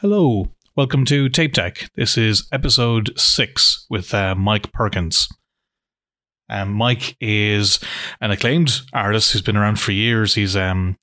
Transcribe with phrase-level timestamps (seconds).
[0.00, 1.88] Hello, welcome to Tape Deck.
[1.94, 5.26] This is episode six with uh, Mike Perkins.
[6.50, 7.80] Um, Mike is
[8.20, 10.34] an acclaimed artist who's been around for years.
[10.34, 10.98] He's um,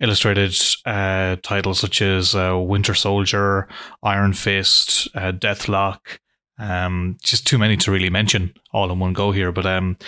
[0.00, 0.56] illustrated
[0.86, 3.68] uh, titles such as uh, Winter Soldier,
[4.02, 6.18] Iron Fist, uh, Deathlok.
[6.58, 9.52] Um, just too many to really mention all in one go here.
[9.52, 9.98] But um,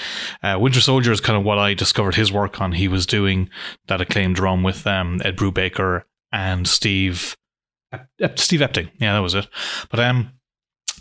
[0.43, 2.73] uh, Winter Soldier is kind of what I discovered his work on.
[2.73, 3.51] He was doing
[3.89, 7.37] that acclaimed run with um, Ed Brubaker and Steve
[8.37, 8.91] Steve Epting.
[8.99, 9.47] Yeah, that was it.
[9.91, 10.33] But um,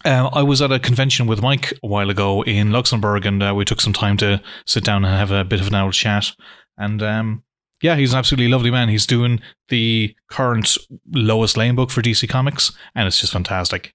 [0.05, 3.53] uh, I was at a convention with Mike a while ago in Luxembourg, and uh,
[3.55, 6.31] we took some time to sit down and have a bit of an old chat.
[6.77, 7.43] And um,
[7.81, 8.89] yeah, he's an absolutely lovely man.
[8.89, 10.77] He's doing the current
[11.11, 13.93] Lois Lane book for DC Comics, and it's just fantastic.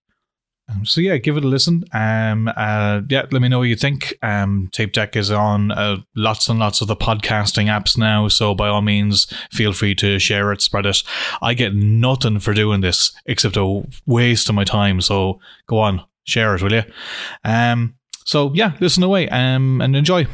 [0.75, 1.85] Um, so yeah, give it a listen.
[1.93, 4.15] Um, uh, yeah, let me know what you think.
[4.23, 8.55] Um, Tape Deck is on uh, lots and lots of the podcasting apps now, so
[8.55, 11.03] by all means, feel free to share it, spread it.
[11.43, 15.01] I get nothing for doing this except a waste of my time.
[15.01, 16.83] So go on, share it, will you?
[17.45, 20.27] Um, so yeah, listen away um, and enjoy.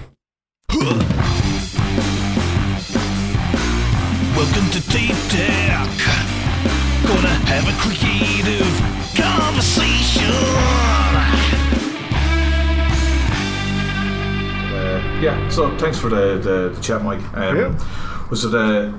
[4.36, 5.88] Welcome to Tape Deck.
[7.06, 9.99] Gonna have a creative conversation.
[14.72, 17.20] Uh, yeah, so thanks for the, the, the chat, Mike.
[17.36, 18.26] Um, Yeah.
[18.30, 18.92] Was it, uh,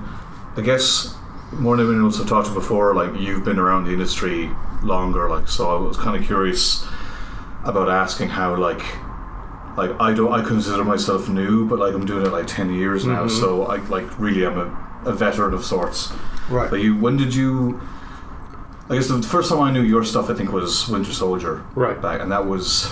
[0.58, 1.16] I guess,
[1.54, 4.50] more than anyone else I've talked to before, like, you've been around the industry
[4.84, 6.86] longer, like, so I was kind of curious
[7.64, 8.82] about asking how, like,
[9.78, 13.06] like I don't, I consider myself new, but like I'm doing it like ten years
[13.06, 16.12] now, so I like really am a, a veteran of sorts.
[16.50, 16.70] Right.
[16.70, 17.80] But you, when did you?
[18.92, 21.64] I guess the first time I knew your stuff, I think, was Winter Soldier.
[21.76, 22.00] Right.
[22.02, 22.92] Back, and that was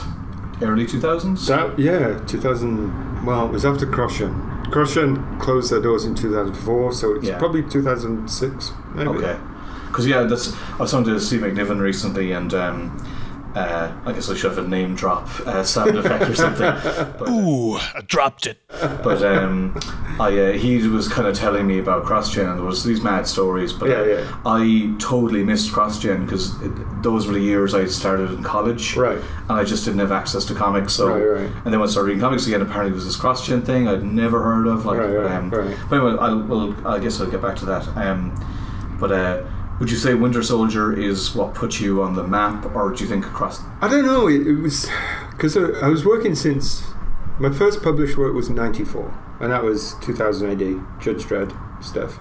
[0.62, 1.46] early two thousands.
[1.48, 3.26] That yeah, 2000.
[3.26, 4.66] Well, it was after CrossGen.
[4.68, 7.38] CrossGen closed their doors in 2004, so it's Yeah.
[7.38, 8.72] probably 2006.
[8.96, 9.10] Maybe.
[9.10, 9.38] Okay.
[9.88, 12.98] Because yeah, that's I was talking to Steve McNiven recently, and um,
[13.56, 16.72] uh, I guess I should have a name drop uh, sound effect or something.
[17.18, 18.60] But, Ooh, I dropped it.
[18.70, 19.78] but um,
[20.20, 23.26] I uh, he was kind of telling me about CrossGen, and there was these mad
[23.28, 23.74] stories.
[23.74, 24.36] But Yeah, uh, yeah.
[24.46, 26.54] I totally missed CrossGen because
[27.02, 29.18] those were the years I started in college, Right.
[29.18, 30.94] And I just didn't have access to comics.
[30.94, 31.52] So, Right, right.
[31.66, 34.04] and then when I started reading comics again, apparently it was this CrossGen thing I'd
[34.04, 34.86] never heard of.
[34.86, 35.76] Like, Right, right, um, right.
[35.90, 37.88] but anyway, I'll, well, I guess I'll get back to that.
[37.98, 38.36] Um,
[39.00, 39.44] but uh,
[39.80, 43.10] would you say Winter Soldier is what put you on the map, or do you
[43.10, 43.62] think across?
[43.82, 44.28] I don't know.
[44.28, 44.90] It, it was
[45.32, 46.84] because I, I was working since
[47.40, 51.54] my first published work was '94, and that was 2000 AD, Judge Dredd
[51.84, 52.20] stuff,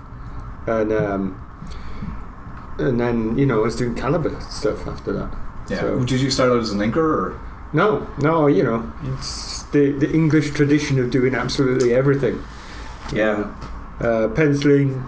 [0.66, 1.44] and um,
[2.78, 5.36] and then you know I was doing Caliber stuff after that.
[5.68, 5.80] Yeah.
[5.80, 7.40] So- Did you start out as an inker, or
[7.72, 12.42] No, no, you know, it's the, the English tradition of doing absolutely everything.
[13.12, 13.52] yeah?
[14.00, 15.04] Uh, penciling,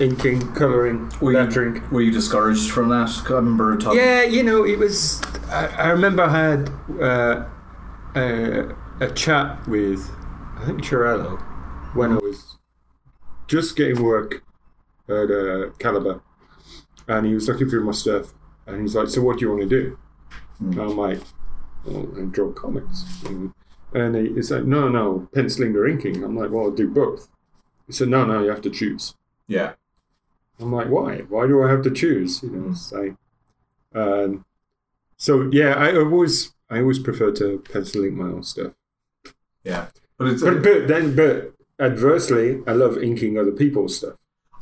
[0.00, 1.76] inking, colouring, Were lettering.
[1.76, 3.10] you, were you discouraged from that?
[3.28, 3.98] I remember talking.
[4.00, 5.22] Yeah, you know, it was.
[5.50, 7.46] I, I remember I had uh,
[8.16, 10.10] a, a chat with,
[10.58, 11.38] I think, Chiarello
[11.94, 12.56] when I was
[13.46, 14.42] just getting work
[15.08, 16.22] at uh, Caliber.
[17.08, 18.32] And he was looking through my stuff.
[18.66, 19.98] And he's like, So, what do you want to do?
[20.60, 21.20] And I'm like,
[21.84, 23.04] well, I draw comics.
[23.92, 26.22] And he, he's like, No, no, penciling or inking.
[26.22, 27.28] I'm like, Well, I'll do both.
[27.88, 29.14] He said, No, no, you have to choose.
[29.48, 29.72] Yeah.
[30.60, 31.18] I'm like, why?
[31.28, 32.42] Why do I have to choose?
[32.42, 33.14] You know, it's like,
[33.94, 34.44] um,
[35.16, 38.72] so yeah, I always, I always prefer to pencil ink my own stuff.
[39.64, 39.86] Yeah.
[40.18, 44.14] But it's But, but then, but adversely, I love inking other people's stuff.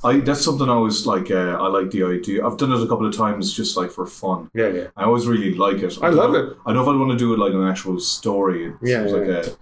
[0.05, 1.29] I that's something I always like.
[1.29, 2.47] Uh, I like the idea.
[2.47, 4.49] I've done it a couple of times just like for fun.
[4.55, 4.87] Yeah, yeah.
[4.97, 5.99] I always really like it.
[6.01, 6.57] I don't love know- it.
[6.67, 8.67] I know if I'd want to do it like an actual story.
[8.67, 9.19] It Yeah, seems yeah.
[9.19, 9.57] like a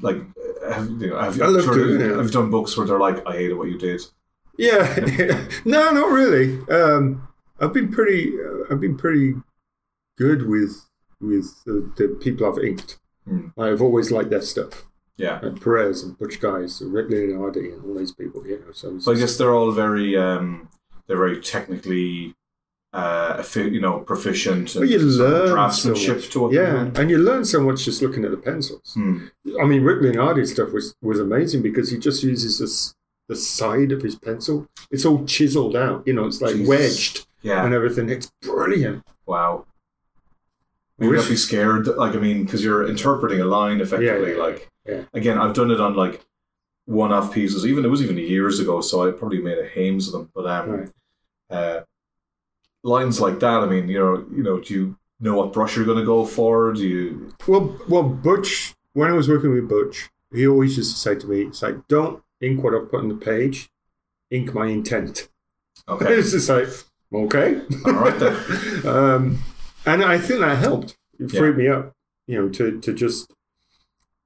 [0.00, 0.16] like
[0.66, 2.16] uh, have, you know, have, I love sure doing it.
[2.18, 4.00] I've done books where they're like, I hated what you did.
[4.58, 6.58] Yeah, no, not really.
[6.68, 7.28] Um,
[7.60, 9.34] I've been pretty, uh, I've been pretty
[10.18, 10.88] good with
[11.20, 12.98] with the, the people I've inked.
[13.26, 13.48] Hmm.
[13.58, 14.84] I've always liked their stuff.
[15.16, 15.38] Yeah.
[15.42, 18.44] and Perez and Butch Guice, and Rick Leonardi, and all these people.
[18.46, 20.68] You know, so So I guess they're all very um,
[21.06, 22.34] they're very technically
[22.92, 24.74] uh, you know proficient.
[24.74, 26.28] Well, you and learn so draftsmanship much.
[26.30, 28.94] to what yeah, and you learn so much just looking at the pencils.
[28.94, 29.26] Hmm.
[29.60, 32.94] I mean, Rick Leonardi's stuff was was amazing because he just uses this
[33.32, 34.68] the side of his pencil.
[34.90, 36.06] It's all chiseled out.
[36.06, 36.68] You know, it's like Jesus.
[36.68, 37.64] wedged Yeah.
[37.64, 38.08] and everything.
[38.08, 39.04] It's brilliant.
[39.26, 39.64] Wow.
[41.00, 43.80] I You would wish- not be scared, like I mean, because you're interpreting a line
[43.80, 44.30] effectively.
[44.30, 45.02] Yeah, yeah, like yeah.
[45.14, 46.20] again, I've done it on like
[46.86, 47.64] one-off pieces.
[47.66, 50.30] Even it was even years ago, so I probably made a hames of them.
[50.34, 50.88] But um, Right.
[51.50, 51.80] uh,
[52.82, 53.60] lines like that.
[53.62, 56.24] I mean, you know, you know, do you know what brush you're going to go
[56.24, 56.72] for?
[56.72, 57.32] Do you?
[57.48, 58.74] Well, well, Butch.
[58.94, 61.76] When I was working with Butch, he always used to say to me, "It's like
[61.88, 63.70] don't ink what I put on the page,
[64.30, 65.28] ink my intent."
[65.88, 66.12] Okay.
[66.18, 66.68] it's just like
[67.12, 67.60] okay.
[67.86, 68.86] All right then.
[68.86, 69.38] um,
[69.86, 70.96] and I think that helped.
[71.18, 71.92] It freed me up,
[72.26, 73.32] you know, to to just.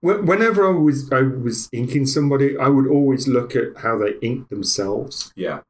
[0.02, 4.48] Whenever I was I was inking somebody, I would always look at how they ink
[4.50, 5.32] themselves.
[5.34, 5.60] Yeah.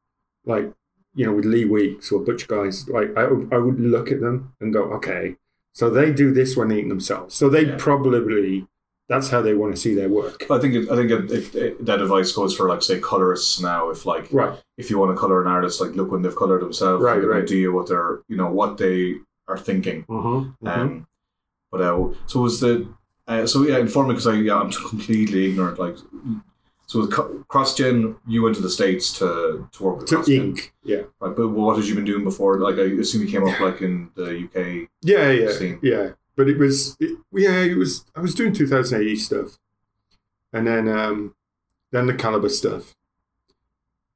[0.44, 0.72] Like,
[1.14, 4.20] you know, with Lee Weeks or Butch Guice, like I would, I would look at
[4.20, 5.36] them and go, okay,
[5.72, 7.34] so they do this when they themselves.
[7.34, 7.76] So they Yeah.
[7.78, 8.66] probably
[9.08, 10.44] that's how they want to see their work.
[10.50, 13.60] I think it, I think it, it, it, that advice goes for like say colorists
[13.60, 13.90] now.
[13.90, 14.58] If like Right.
[14.78, 17.24] if you want to color an artist, like look when they've colored themselves, Right, get
[17.24, 17.42] an right.
[17.42, 19.14] idea what they're you know what they
[19.48, 20.04] are thinking.
[20.04, 20.66] Mm-hmm.
[20.66, 21.06] Um,
[21.70, 22.88] but uh, so was the
[23.28, 25.78] uh, so yeah, inform me because I yeah I'm completely ignorant.
[25.78, 25.96] Like
[26.88, 30.36] so with co- CrossGen, you went to the states to to work with to CrossGen,
[30.36, 31.34] ink, yeah, right?
[31.36, 32.58] But what had you been doing before?
[32.60, 34.88] Like I assume you came up like in the UK.
[35.02, 35.78] yeah, yeah, Scene.
[35.82, 36.10] yeah.
[36.36, 38.04] But it was, it, yeah, it was.
[38.14, 39.58] I was doing 2000 AD stuff,
[40.52, 41.34] and then um,
[41.92, 42.94] then the Caliber stuff.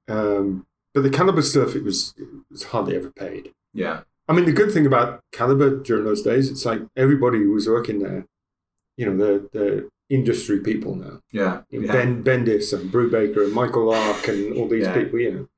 [0.09, 3.53] Um, but the Caliber stuff, it was, it was hardly ever paid.
[3.73, 7.53] Yeah, I mean, the good thing about Caliber during those days, it's like everybody who
[7.53, 8.27] was working there,
[8.97, 11.21] you know, the the industry people now.
[11.31, 11.93] yeah, yeah.
[11.93, 14.95] Ben Bendis and Brubaker and Michael Lark and all these Yeah.
[14.95, 15.49] people, you know.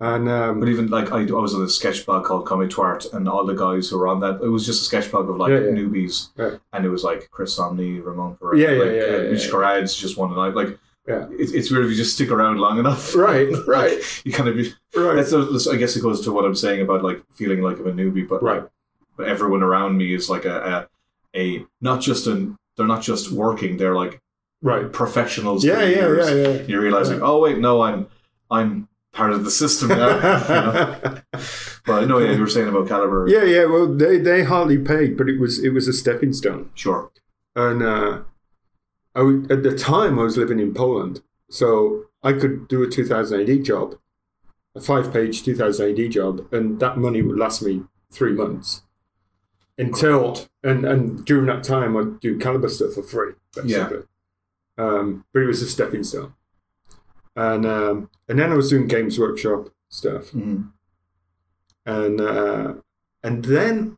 [0.00, 3.06] And um, But even like I, I was on a sketch blog called Comic Twart,
[3.12, 5.36] and all the guys who were on that, it was just a sketch blog of
[5.36, 5.70] like Yeah, yeah.
[5.70, 6.56] newbies, Yeah.
[6.72, 9.44] and it was like Chris Samnee, Ramon Perez, Yeah, yeah, like, yeah, uh, yeah, Mitch
[9.44, 9.50] yeah.
[9.50, 10.54] Gerads just one night.
[10.54, 11.26] Like, Yeah.
[11.30, 13.14] it's, it's weird if you just stick around long enough.
[13.28, 14.72] right, right, you kind of be.
[14.96, 17.78] right, That's a, I guess it goes to what I'm saying about like feeling like
[17.78, 18.62] I'm a newbie, but right.
[18.62, 18.70] like,
[19.16, 20.88] but everyone around me is like a,
[21.34, 24.20] a, a not just an they're not just working, they're like
[24.60, 24.90] Right.
[24.92, 25.64] professionals.
[25.64, 26.62] Yeah, yeah, yeah, yeah.
[26.62, 28.08] You realize like, oh wait, no, I'm
[28.50, 30.16] I'm part of the system now.
[30.16, 31.20] you know?
[31.86, 33.26] But I know, yeah, you were saying about Caliber.
[33.28, 33.66] yeah, yeah.
[33.66, 36.70] Well, they they hardly paid, but it was it was a stepping stone.
[36.74, 37.10] Sure.
[37.54, 38.22] And uh,
[39.14, 39.20] I
[39.50, 43.64] at the time I was living in Poland, so I could do a 2000 AD
[43.64, 43.96] job,
[44.74, 48.82] a five-page 2000 AD job, and that money would last me three months.
[49.76, 54.04] Until and and during that time I'd do Caliber stuff for free, basically.
[54.78, 56.32] Um, but it was a stepping stone.
[57.36, 60.30] And um, and then I was doing Games Workshop stuff.
[60.32, 60.70] Mhm.
[61.86, 62.74] and uh,
[63.22, 63.96] and then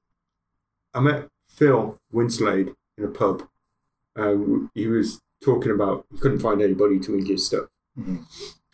[0.94, 3.46] I met Phil Winslade in a pub.
[4.16, 4.36] Uh,
[4.74, 7.66] he was talking about he couldn't find anybody to ink his stuff,
[7.98, 8.24] Mhm.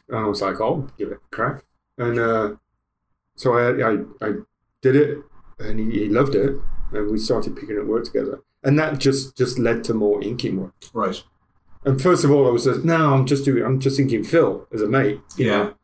[0.09, 1.65] and I was like, "I'll give it a crack."
[1.99, 2.57] And uh,
[3.37, 3.93] so I, I
[4.29, 4.33] I
[4.81, 5.19] did it,
[5.59, 6.57] and he, he loved it,
[6.93, 10.61] and we started picking up work together, and that just just led to more inking
[10.61, 10.75] work.
[10.95, 11.23] Right.
[11.85, 14.67] And first of all, I was like, "No, I'm just doing I'm just inking Phil
[14.73, 15.57] as a mate." you Yeah.
[15.65, 15.75] know.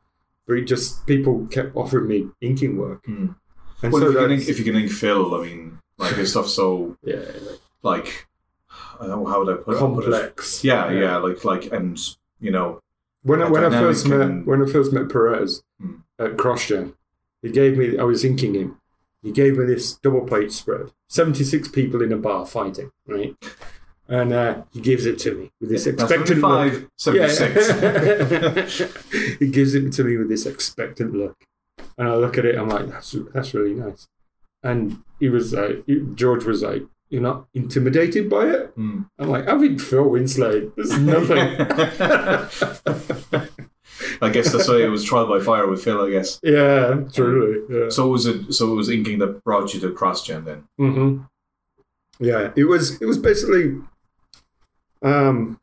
[0.46, 3.34] But just people kept offering me inking work, Mm.
[3.82, 6.14] and Well, so if, you can ink, if you can ink Phil, I mean, like
[6.14, 7.20] his stuff's so yeah,
[7.82, 8.26] like
[9.00, 9.78] I don't know how would I put it.
[9.78, 10.64] complex.
[10.64, 11.98] Yeah, yeah, like like and
[12.40, 12.80] you know,
[13.22, 15.96] When I, when I first met and- when I first met Perez Hmm.
[16.18, 16.94] at CrossGen,
[17.42, 18.76] he gave me I was inking him.
[19.22, 20.92] He gave me this double plate spread.
[21.08, 23.34] Seventy six people in a bar fighting, right?
[24.10, 26.72] And uh, he gives it to me with this expectant look.
[26.72, 28.80] 75, 76.
[28.80, 28.88] Yeah.
[29.38, 31.36] he gives it to me with this expectant look,
[31.98, 32.56] and I look at it.
[32.56, 34.08] I'm like, that's that's really nice.
[34.62, 35.84] And he was like,
[36.14, 38.66] George was like, you're not intimidated by it.
[38.76, 39.02] Hmm.
[39.18, 40.72] I'm like, I've been Phil Winslade.
[40.74, 41.38] There's nothing.
[44.22, 46.00] I guess that's why it was trial by fire with Phil.
[46.00, 46.38] I guess.
[46.42, 47.62] yeah, truly.
[47.68, 47.88] Yeah.
[47.90, 48.52] So was it?
[48.52, 50.64] So it was inking that brought you to CrossGen then.
[50.78, 51.22] hmm
[52.18, 53.00] Yeah, it was.
[53.02, 53.76] It was basically.
[55.02, 55.60] Um,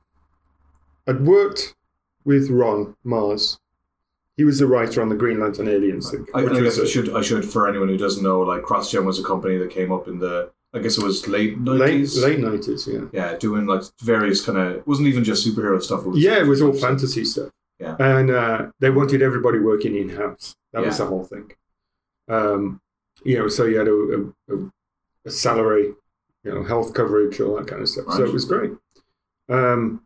[1.08, 1.76] I'd worked
[2.24, 3.60] with Ron Marz.
[4.38, 6.26] He was the writer on the Green Lantern Aliens thing.
[6.34, 9.20] I, I guess I should I should for anyone who doesn't know, like CrossGen was
[9.20, 12.22] a company that came up in the I guess it was late nineties.
[12.22, 12.86] late nineties.
[12.86, 16.06] Yeah, Yeah, doing like various kind of wasn't even just superhero stuff.
[16.06, 17.52] It was yeah, it was all fantasy stuff.
[17.80, 17.96] Yeah.
[18.00, 20.56] and uh, they wanted everybody working in house.
[20.72, 21.52] That was the whole thing.
[22.30, 22.82] Um,
[23.24, 24.72] you know, so you had a, a, a,
[25.26, 25.94] a salary,
[26.44, 28.06] you know, health coverage, all that kind of stuff.
[28.14, 28.72] So it was great.
[29.50, 30.02] Um,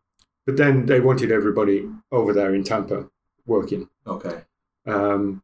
[0.45, 3.09] but then they wanted everybody over there in Tampa
[3.45, 3.89] working.
[4.07, 4.41] Okay.
[4.85, 5.43] Um,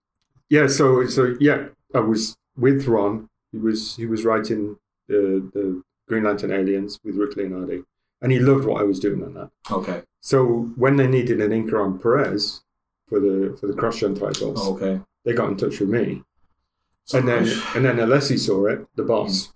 [0.50, 3.30] yeah, so so yeah, I was with Ron.
[3.52, 7.84] He was he was writing the the Green Lantern Aliens with Rick Leonardi,
[8.22, 9.50] and he loved what I was doing on that.
[9.72, 10.04] Okay.
[10.22, 12.64] So when they needed an inker on Perez
[13.08, 15.02] for the for the CrossGen titles, Okay.
[15.24, 16.24] they got in touch with me,
[17.06, 17.44] So, and then
[17.76, 19.54] and then Alessi saw it, the boss,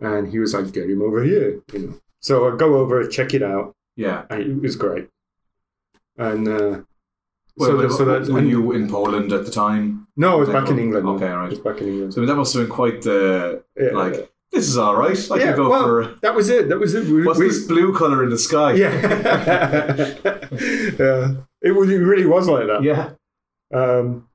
[0.00, 1.94] and he was like, "Get him over here," you know.
[2.26, 4.24] So I go over, and check it out, yeah.
[4.30, 5.08] and it was great.
[6.18, 6.80] And uh,
[7.56, 10.08] Well, so, but, so that were you in Poland at the time?
[10.16, 11.06] no, I was back in England.
[11.06, 11.50] okay, I right.
[11.50, 12.14] was back in England.
[12.14, 13.90] So I mean, that must have been quite the Yeah.
[14.02, 14.14] like.
[14.50, 15.18] This is all right.
[15.30, 16.14] I Yeah, could go well, for.
[16.22, 16.68] that was it.
[16.68, 17.04] That was it.
[17.06, 18.72] We, What's we- this blue color in the sky?
[18.72, 18.92] Yeah,
[20.98, 21.34] yeah.
[21.62, 21.90] It was.
[21.90, 22.82] It really was like that.
[22.82, 23.10] Yeah.
[23.72, 24.28] Um,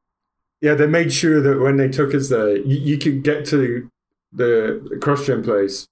[0.61, 3.89] yeah, they made sure that when they took us there, you, you could get to
[4.31, 5.87] the CrossGen place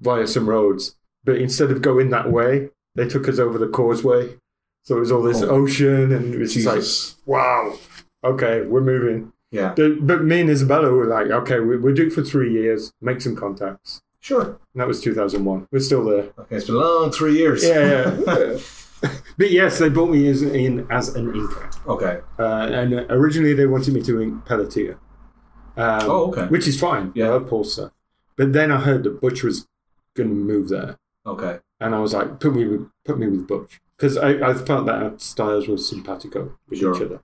[0.00, 4.36] via some roads, but instead of going that way, they took us over the causeway.
[4.84, 5.48] So it was all this Oh.
[5.50, 6.82] ocean, and it was like,
[7.26, 7.74] wow,
[8.24, 9.32] okay, we're moving.
[9.50, 9.74] Yeah.
[9.74, 12.92] The- But me and Isabella were like, okay, we, we'll do it for three years,
[13.00, 14.00] make some contacts.
[14.20, 14.42] Sure.
[14.42, 15.68] And that was 2001.
[15.70, 16.30] We're still there.
[16.38, 17.64] Okay, it's been a long three years.
[17.64, 18.58] Yeah, yeah.
[19.38, 21.86] but yes, they brought me as, in as an inker.
[21.86, 22.20] Okay.
[22.38, 24.98] Uh, and originally they wanted me to ink Pelletier.
[25.76, 26.46] Um, Oh, okay.
[26.46, 27.12] Which is fine.
[27.14, 27.26] Yeah.
[27.26, 27.92] I love Paul's stuff.
[28.36, 29.68] But then I heard that Butch was
[30.16, 30.96] going to move there.
[31.28, 31.58] Okay.
[31.80, 33.80] And I was like, put me with, put me with Butch.
[33.96, 36.96] Because I, I felt that our styles were simpatico with Sure.
[36.96, 37.20] each other.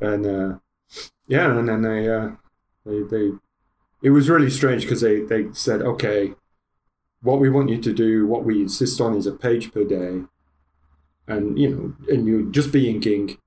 [0.00, 0.58] And uh,
[1.26, 2.30] yeah, and then they, uh,
[2.86, 3.32] they, they,
[4.02, 6.34] it was really strange because they, they said, okay,
[7.22, 10.22] what we want you to do, what we insist on is a page per day.
[11.26, 13.38] And, you know, and you just be inking.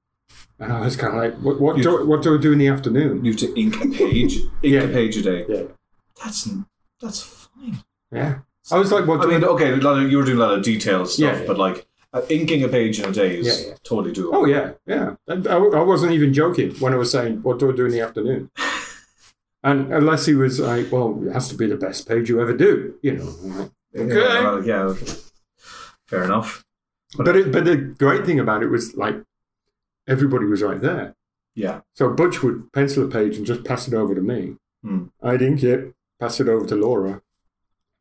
[0.60, 2.68] And I was kind of like, what, what, do, what do I do in the
[2.68, 3.24] afternoon?
[3.24, 4.82] You have to ink a page, ink Yeah.
[4.82, 5.46] a page a day.
[5.48, 5.64] Yeah.
[6.24, 6.50] That's
[7.00, 7.84] that's fine.
[8.12, 8.40] Yeah.
[8.72, 10.54] I was like, well, I mean, okay, a lot of, you were doing a lot
[10.58, 11.48] of detailed stuff, Yeah, yeah.
[11.48, 14.30] but like uh, inking a page in a day is Yeah, totally doable.
[14.34, 15.16] Oh yeah, yeah.
[15.28, 18.02] I, I wasn't even joking when I was saying, "What do I do in the
[18.02, 18.50] afternoon?"
[19.64, 22.94] And Alessi was like, "Well, it has to be the best page you ever do,"
[23.02, 23.28] you know.
[23.44, 24.44] I'm like, Yeah, Okay.
[24.44, 25.14] well, yeah, okay.
[26.06, 26.64] fair enough.
[27.18, 29.16] But it, but the great thing about it was like
[30.08, 31.16] everybody was right there.
[31.56, 34.58] Yeah, So Butch would pencil a page and just pass it over to me.
[34.84, 35.06] Hmm.
[35.24, 37.22] I'd ink it, pass it over to Laura.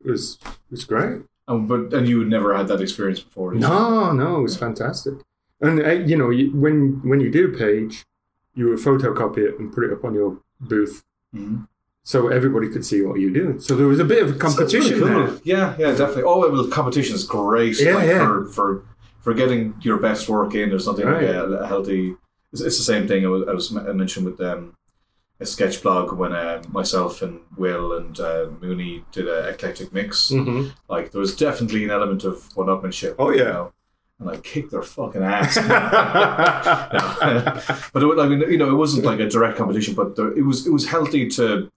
[0.03, 1.21] It was it was great.
[1.47, 3.53] um, but and you had never had that experience before.
[3.53, 3.67] did you?
[3.67, 5.15] No, no, it was fantastic.
[5.61, 8.05] And uh, you know, you, when when you do a page,
[8.55, 11.03] you would photocopy it and put it up on your booth
[11.35, 11.67] Mhm.
[12.03, 13.59] so everybody could see what you're doing.
[13.59, 15.27] So there was a bit of a competition really there.
[15.27, 15.39] cool.
[15.43, 16.23] Yeah, yeah, definitely.
[16.23, 17.79] Oh, well, competition is great.
[17.81, 18.25] Yeah, like, yeah.
[18.25, 18.83] For, for
[19.21, 21.23] for getting your best work in, there's nothing Right.
[21.25, 22.15] like a, a healthy.
[22.53, 24.73] It's, it's the same thing I was, I was I mentioned with um,
[25.39, 30.29] a sketch blog when uh, myself and Will and uh, Mooney did an eclectic mix.
[30.31, 30.71] Mhm.
[30.89, 33.15] Like there was definitely an element of one-upmanship.
[33.19, 33.43] Oh, you yeah.
[33.51, 33.73] know?
[34.19, 35.55] and I kicked their fucking ass.
[37.93, 40.41] but it, I mean, you know, it wasn't like a direct competition, but there, it
[40.43, 41.71] was it was healthy to.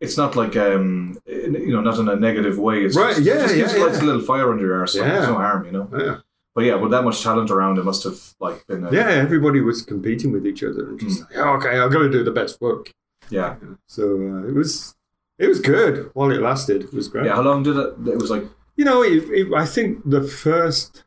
[0.00, 2.84] It's not like um, you know, not in a negative way.
[2.84, 4.02] It's Right, Just, yeah, it just yeah, you like yeah.
[4.02, 4.94] a little fire under your arse.
[4.96, 5.30] Like, There's Yeah.
[5.32, 5.88] no harm, you know.
[5.92, 6.16] yeah.
[6.58, 8.84] But yeah, with that much talent around, it must have like been.
[8.84, 12.00] A, yeah, everybody was competing with each other and just like, oh, okay, I've got
[12.00, 12.92] to do the best work.
[13.30, 13.54] yeah,
[13.86, 14.96] So uh, it was
[15.38, 16.82] it was good while it lasted.
[16.82, 17.26] It was great.
[17.26, 17.36] yeah.
[17.36, 17.94] How long did it?
[18.08, 18.42] It was like
[18.74, 21.04] You know, it, it, I think the first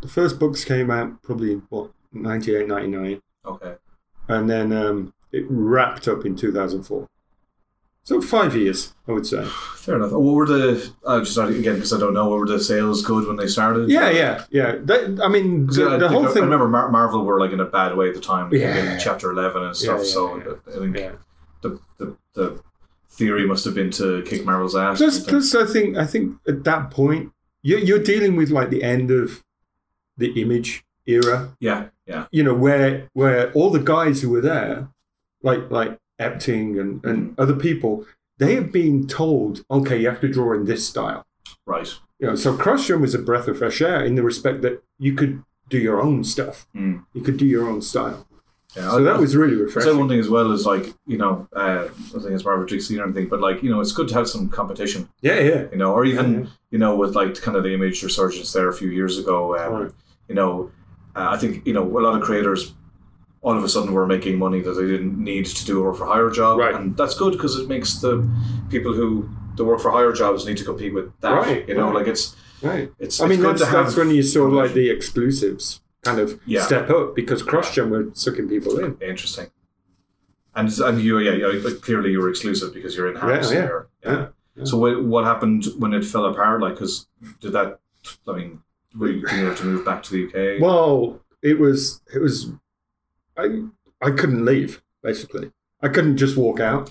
[0.00, 3.20] the first books came out probably in what 98, 99.
[3.44, 3.74] okay.
[4.28, 7.06] and then um, it wrapped up in 2004.
[8.06, 9.44] So five years, I would say.
[9.78, 10.12] Fair enough.
[10.12, 10.92] What were the?
[11.04, 12.28] I just again because I don't know.
[12.28, 13.88] What were the sales good when they started?
[13.90, 14.76] Yeah, yeah, yeah.
[14.84, 16.44] That, I mean, the, I, the whole I thing.
[16.44, 18.96] remember Mar- Marvel were like in a bad way at the time, Yeah.
[18.96, 19.98] chapter eleven and stuff.
[19.98, 20.52] Yeah, yeah, so yeah.
[20.68, 20.96] I think
[21.62, 22.62] the, the the
[23.10, 24.98] theory must have been to kick Marvel's ass.
[25.24, 27.32] Plus, I think, I think at that point,
[27.62, 29.42] you're, you're dealing with like the end of
[30.16, 31.56] the image era.
[31.58, 34.88] yeah, yeah, You know, where where all the guys who were there,
[35.42, 38.04] like like Epting and, and other people,
[38.38, 41.24] they have been told, okay, you have to draw in this style.
[41.66, 41.94] right.
[42.18, 45.12] You know, so CrossGen was a breath of fresh air in the respect that you
[45.12, 46.66] could do your own stuff.
[46.74, 47.04] Mm.
[47.12, 48.26] You could do your own style.
[48.74, 51.18] Yeah, So I- that was really I'd say one thing as well is like you
[51.18, 54.08] know, uh, I think it's Marvel Dixie or anything, but like you know, it's good
[54.08, 55.10] to have some competition.
[55.20, 55.64] Yeah, yeah.
[55.70, 56.46] You know, or even Yeah.
[56.70, 59.54] you know, with like kind of the image resurgence there a few years ago.
[59.58, 59.92] Um, Right.
[60.30, 60.70] You know,
[61.14, 62.72] uh, I think you know a lot of creators
[63.46, 65.82] all of a sudden we were making money that they didn't need to do a
[65.86, 66.74] work for hire job, Right.
[66.74, 68.14] and that's good because it makes the
[68.74, 71.30] people who the work for hire jobs need to compete with that.
[71.32, 71.94] Right, You know, right.
[71.98, 72.90] like it's Right.
[72.98, 73.20] it's.
[73.20, 76.28] I mean, it's that's, to have that's when you saw like the exclusives kind of
[76.44, 76.62] Yeah.
[76.70, 78.96] step up because CrossGen were sucking people in.
[79.00, 79.46] interesting.
[80.58, 83.58] And and you yeah, yeah like, clearly you were exclusive because you're in house Yeah,
[83.58, 83.86] yeah, there.
[84.04, 84.26] yeah,
[84.56, 84.64] yeah.
[84.64, 86.60] So what, what happened when it fell apart?
[86.62, 87.06] Like, because
[87.42, 87.78] did that?
[88.26, 88.50] I mean,
[88.98, 90.60] were you, you have to move back to the UK?
[90.60, 92.50] Well, it was it was
[93.36, 93.62] I
[94.00, 95.50] I couldn't leave basically.
[95.82, 96.90] I couldn't just walk out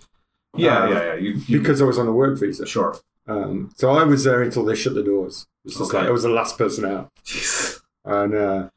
[0.58, 1.14] yeah, uh, yeah, yeah.
[1.16, 2.66] You, you, because I was on a work visa.
[2.66, 2.98] sure.
[3.28, 5.48] Um, so I was there until they shut the doors.
[5.66, 5.98] It was just Okay.
[6.00, 7.12] like I was the last person out.
[8.06, 8.70] And uh,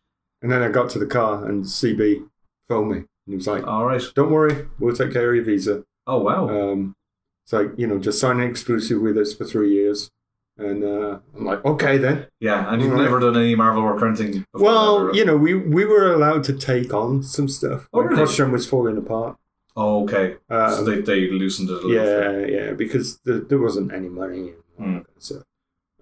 [0.42, 2.26] and then I got to the car and CB
[2.68, 4.02] phoned me and he was like, All right.
[4.14, 6.48] "Don't worry, we'll take care of your visa." Oh wow.
[6.48, 6.96] Um,
[7.44, 10.10] it's like you know, just sign an exclusive with us for three years.
[10.58, 12.26] And uh, I'm like, okay then.
[12.40, 13.02] yeah, and you've right.
[13.02, 14.44] never done any Marvel work or anything.
[14.52, 17.88] Before Well, that, you know, we we were allowed to take on some stuff.
[17.92, 18.50] Oh, really?
[18.50, 19.36] Was falling apart.
[19.76, 20.36] Oh, okay.
[20.50, 21.90] Um, so they, they loosened it a little.
[21.90, 22.50] bit.
[22.50, 24.54] yeah, yeah, because the, there wasn't any money.
[24.76, 25.42] And all that kind of stuff.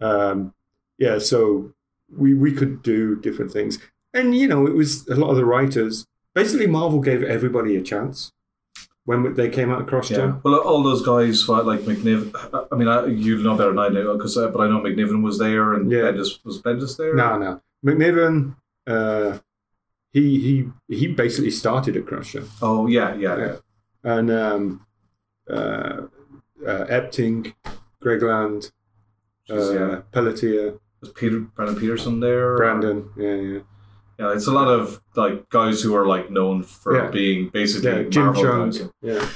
[0.00, 0.54] Um,
[0.96, 1.72] yeah, so
[2.10, 3.78] we we could do different things,
[4.14, 6.06] and you know, it was a lot of the writers.
[6.34, 8.32] Basically, Marvel gave everybody a chance.
[9.06, 10.34] When they came out of Cross Yeah.
[10.42, 12.32] Well, all those guys, like McNiven.
[12.70, 15.22] I mean, I, you know better than I know, because uh, but I know McNiven
[15.22, 16.02] was there and Yeah.
[16.10, 17.14] Bendis was Bendis there.
[17.14, 17.60] No, no.
[17.84, 19.38] McNiven, uh,
[20.12, 22.48] he he he basically started at Jam.
[22.60, 23.46] Oh yeah, yeah, yeah.
[23.46, 23.56] Yeah.
[24.18, 24.86] and um,
[25.48, 26.02] uh,
[26.66, 27.54] uh, Epting,
[28.00, 28.72] Greg Land,
[29.50, 30.00] uh, yeah.
[30.12, 32.56] Pelletier, Was Peter Brandon Peterson there?
[32.56, 33.10] Brandon.
[33.16, 33.58] Yeah, yeah.
[34.18, 37.10] Yeah, it's a lot of like guys who are like known for Yeah.
[37.10, 38.72] being basically Yeah, Jim Marvel Cheung.
[38.72, 38.88] guys.
[39.02, 39.28] Yeah,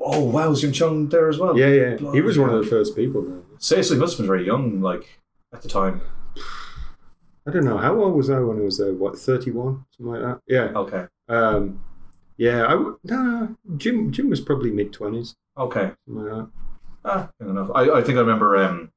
[0.00, 1.56] Oh wow, Jim Cheung there as well?
[1.58, 2.12] yeah, yeah.
[2.12, 3.42] He was one of the first people.
[3.58, 5.18] Seriously, he must have been very young, like
[5.52, 6.00] at the time.
[7.46, 8.92] I don't know how old was I when I was there.
[8.92, 10.40] What, thirty-one, something like that.
[10.48, 11.80] Yeah, Okay, um,
[12.36, 12.66] yeah.
[12.66, 14.10] I w- no, Jim.
[14.10, 15.92] Jim was probably mid twenties, okay.
[16.08, 16.50] something like that.
[17.04, 17.70] Ah, enough.
[17.74, 18.90] I, I think I remember um,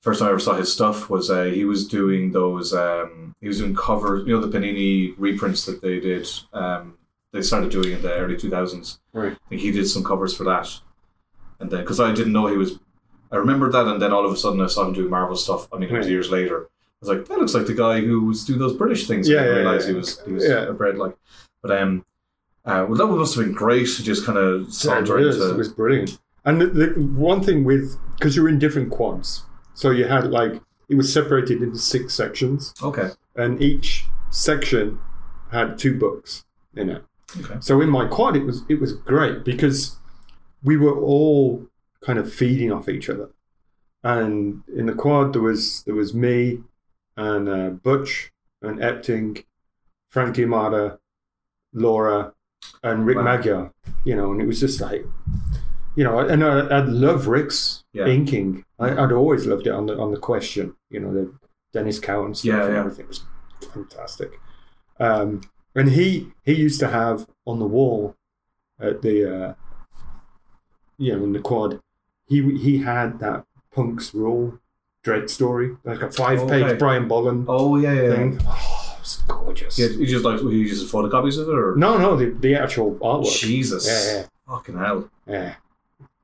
[0.00, 3.48] first time I ever saw his stuff was uh, he was doing those um, he
[3.48, 6.96] was doing covers you know the Panini reprints that they did um,
[7.32, 8.98] they started doing in the early two thousands.
[9.12, 9.32] Right.
[9.32, 10.68] I think he did some covers for that,
[11.60, 12.78] and then because I didn't know he was,
[13.30, 15.68] I remembered that, and then all of a sudden I saw him doing Marvel stuff.
[15.72, 16.10] I mean, it was Right.
[16.12, 16.66] years later.
[16.66, 19.28] I was like, that looks like the guy who was doing those British things.
[19.28, 19.90] Yeah, I didn't yeah, realize yeah.
[19.92, 20.68] he was he was Yeah.
[20.68, 21.16] a bred like,
[21.62, 22.04] but um.
[22.64, 25.36] Uh, well, that must have been great to just kind of Yeah, saunter it, is.
[25.36, 25.54] into.
[25.54, 26.18] it was brilliant.
[26.44, 26.86] And the, the
[27.16, 29.44] one thing with because you're in different quads,
[29.78, 30.54] so you had like
[30.88, 32.74] it was separated into six sections.
[32.82, 33.10] Okay.
[33.36, 34.98] and each section
[35.52, 36.44] had two books
[36.74, 37.02] in it.
[37.40, 37.56] Okay.
[37.60, 39.96] So in my quad, it was it was great because
[40.64, 41.66] we were all
[42.06, 43.28] kind of feeding off each other.
[44.02, 46.60] And in the quad, there was there was me
[47.16, 48.32] and uh, Butch
[48.62, 49.44] and Epting,
[50.10, 50.98] Frankie D'Armata,
[51.72, 52.32] Laura,
[52.82, 53.24] and Rick Wow.
[53.24, 53.72] Magyar.
[54.04, 55.04] You know, and it was just like,
[55.98, 58.06] you know, and I, I love Rick's Yeah.
[58.06, 58.64] inking.
[58.78, 60.64] I, I'd always loved it on the on the question.
[60.90, 61.24] You know, the
[61.74, 62.80] Denys Cowan stuff Yeah, and yeah.
[62.80, 63.20] everything was
[63.74, 64.30] fantastic.
[65.00, 65.40] Um,
[65.74, 68.14] and he he used to have on the wall
[68.80, 69.54] at the uh,
[70.98, 71.80] you know in the quad,
[72.26, 74.58] he he had that Punk's Rule
[75.04, 76.76] Dredd story, like a five page Okay.
[76.78, 78.02] Brian Bolland Oh yeah, yeah.
[78.02, 78.14] yeah.
[78.14, 78.40] thing.
[78.46, 79.78] Oh, it was gorgeous.
[79.78, 82.94] Yeah, you just like he uses photocopies of it, or No, no, the, the actual
[82.96, 83.38] artwork.
[83.40, 85.10] Jesus, Yeah, fucking hell!
[85.26, 85.54] yeah, yeah.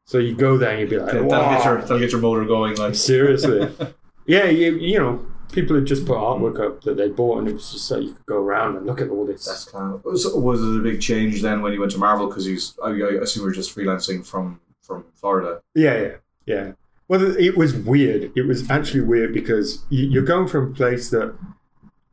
[0.06, 2.44] So you go there and you'd be like, That'll get your that'll get your motor
[2.44, 2.76] going.
[2.76, 3.70] Like Seriously.
[4.26, 7.54] yeah, you, you know, people had just put artwork up that they bought and it
[7.54, 9.46] was just so you could go around and look at all this.
[9.46, 10.18] that's kind of.
[10.18, 12.26] So was it a big change then when you went to Marvel?
[12.28, 15.62] Because he's, I, I assume you're just freelancing from from Florida.
[15.74, 16.14] Yeah, yeah,
[16.44, 16.72] yeah.
[17.08, 18.32] Well, it was weird.
[18.36, 21.34] It was actually weird because you're going from a place that,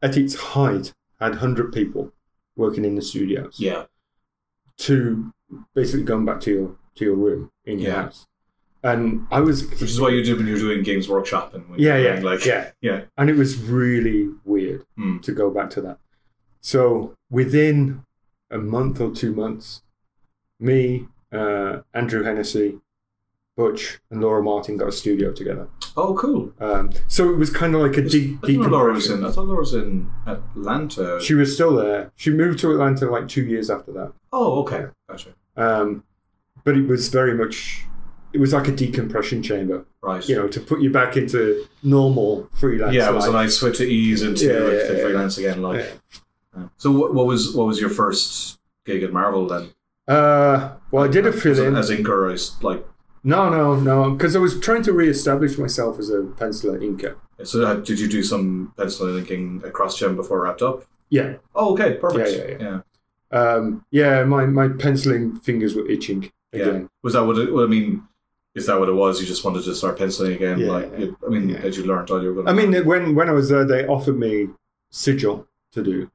[0.02, 2.12] at its height, had hundred people
[2.56, 3.86] working in the studios Yeah,
[4.80, 5.34] to
[5.74, 8.02] basically going back to your to your room in your Yeah.
[8.04, 8.28] house.
[8.84, 11.80] And I was, which is what you do when you're doing Games Workshop and when
[11.80, 13.02] yeah, yeah, like yeah, yeah.
[13.18, 15.20] and it was really weird Hmm.
[15.20, 16.00] to go back to that.
[16.62, 18.04] So within
[18.50, 19.84] a month or two months,
[20.60, 22.80] me, uh, Andrew Hennessy,
[23.56, 25.68] Butch, and Laura Martin got a studio together.
[25.96, 26.52] Oh, cool.
[26.60, 29.24] Um, so it was kind of like a de- I didn't Laura was in.
[29.26, 31.20] I thought Laura was in Atlanta.
[31.22, 32.12] She was still there.
[32.16, 34.14] She moved to Atlanta like two years after that.
[34.34, 35.30] oh, okay, gotcha.
[35.58, 36.04] Um,
[36.64, 37.86] but it was very much,
[38.34, 40.28] it was like a decompression chamber, Right.
[40.28, 43.78] you know, to put you back into normal freelance yeah, it was a nice switch
[43.78, 45.04] to ease into Yeah, like, yeah, the yeah.
[45.04, 45.62] freelance again.
[45.62, 45.92] Like,
[46.78, 49.70] so what, what was what was your first gig at Marvel then?
[50.08, 51.76] Uh, well, I did a fill in.
[51.76, 52.30] as inker.
[52.30, 52.86] I s- like
[53.24, 57.16] No, no, no, because I was trying to re-establish myself as a penciler inker.
[57.44, 57.80] so.
[57.82, 60.84] Did you do some pencil and inking across Gem before it wrapped up?
[61.10, 62.30] Yeah, Oh, okay, perfect.
[62.30, 62.80] Yeah, yeah,
[63.32, 63.40] yeah.
[63.40, 64.24] um, yeah.
[64.24, 66.84] My my penciling fingers were itching Yeah.
[67.04, 67.54] Was that what it?
[67.54, 68.04] Well, I mean,
[68.56, 69.22] is that what it was?
[69.22, 70.60] You just wanted to start penciling again?
[70.60, 70.72] Yeah.
[70.72, 71.58] Like, you- I mean, Yeah.
[71.60, 72.48] as you learned all you were going.
[72.48, 74.50] I mean, when when I was there, they offered me
[74.90, 76.12] sigil to do,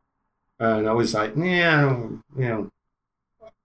[0.59, 2.71] and I was like, yeah, you know,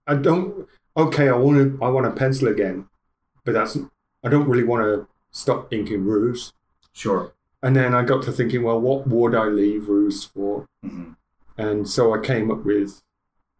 [0.06, 0.66] I don't.
[0.96, 2.86] Okay, I want to I want to pencil again,
[3.44, 3.76] but that's
[4.24, 6.52] I don't really want to stop inking ruse.
[6.92, 7.32] sure.
[7.64, 10.66] And then I got to thinking, well, what would I leave ruse for?
[10.82, 11.12] hmm
[11.56, 13.00] And so I came up with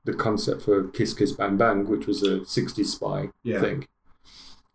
[0.05, 3.61] the concept for Kiss Kiss Bang Bang, which was a 60s spy Yeah.
[3.61, 3.87] thing.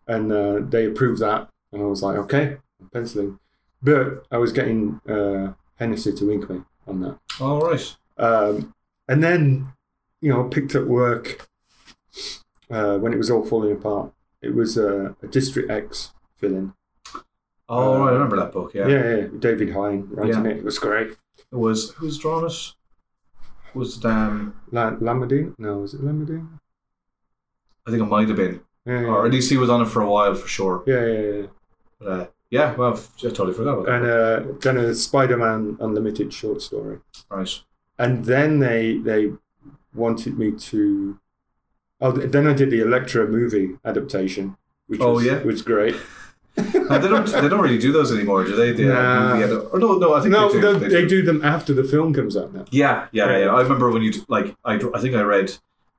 [0.07, 1.49] And uh, they approved that.
[1.73, 3.39] And I was like, okay, I'm penciling.
[3.81, 7.19] But I was getting uh, Hennessy to ink me on that.
[7.41, 7.95] All right.
[8.17, 8.73] Um,
[9.09, 9.73] and then,
[10.21, 11.47] you know, I picked up work
[12.71, 14.11] uh, when it was all falling apart.
[14.41, 16.73] It was uh, a District X fill in.
[17.69, 18.73] Oh, right, I remember that book.
[18.73, 18.87] Yeah.
[18.87, 20.51] Yeah, yeah, David Hine writing Yeah.
[20.51, 20.57] it.
[20.57, 21.09] It was great.
[21.51, 22.73] It was who's drawn it?
[23.73, 24.55] Was it, um?
[24.71, 25.51] La- Lan Medina?
[25.57, 26.47] No, was it Lan Medina?
[27.85, 29.85] I think it might have been, Yeah, yeah, or at least he was on it
[29.87, 30.83] for a while for sure.
[30.85, 31.47] yeah, yeah, yeah.
[31.99, 34.49] But, uh, yeah, well, I totally forgot about and that.
[34.49, 36.99] uh, then a Spider-Man Unlimited short story,
[37.29, 37.49] right.
[37.97, 39.31] and then they they
[39.93, 41.19] wanted me to
[41.99, 45.41] Oh, then I did the Elektra movie adaptation, which Oh, was, yeah?
[45.43, 45.95] was great.
[46.57, 47.25] Now, they don't.
[47.27, 48.71] They don't really do those anymore, do they?
[48.71, 49.35] The, uh, Nah.
[49.35, 50.13] movie or no, no.
[50.15, 50.89] I think No, they do.
[50.89, 52.65] they do them after the film comes out now.
[52.71, 53.39] Yeah, yeah, Right.
[53.43, 53.53] yeah.
[53.53, 54.55] I remember when you like.
[54.65, 55.53] I, I think I read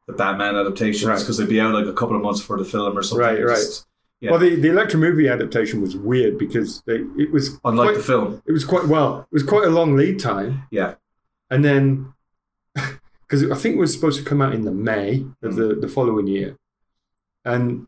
[0.07, 1.19] the Batman adaptations Right.
[1.21, 3.25] because they'd be out like a couple of months before the film or something.
[3.27, 3.57] Right, right.
[3.57, 3.87] Just-
[4.21, 4.33] Yeah.
[4.33, 8.03] Well, the, the Elektra movie adaptation was weird because they, it was Unlike quite, the
[8.03, 8.43] film.
[8.47, 10.95] it was quite well, it was quite a long lead time, Yeah.
[11.51, 12.13] and then
[12.75, 15.57] because I think it was supposed to come out in the May of Mm.
[15.57, 16.57] the, the following year,
[17.45, 17.87] and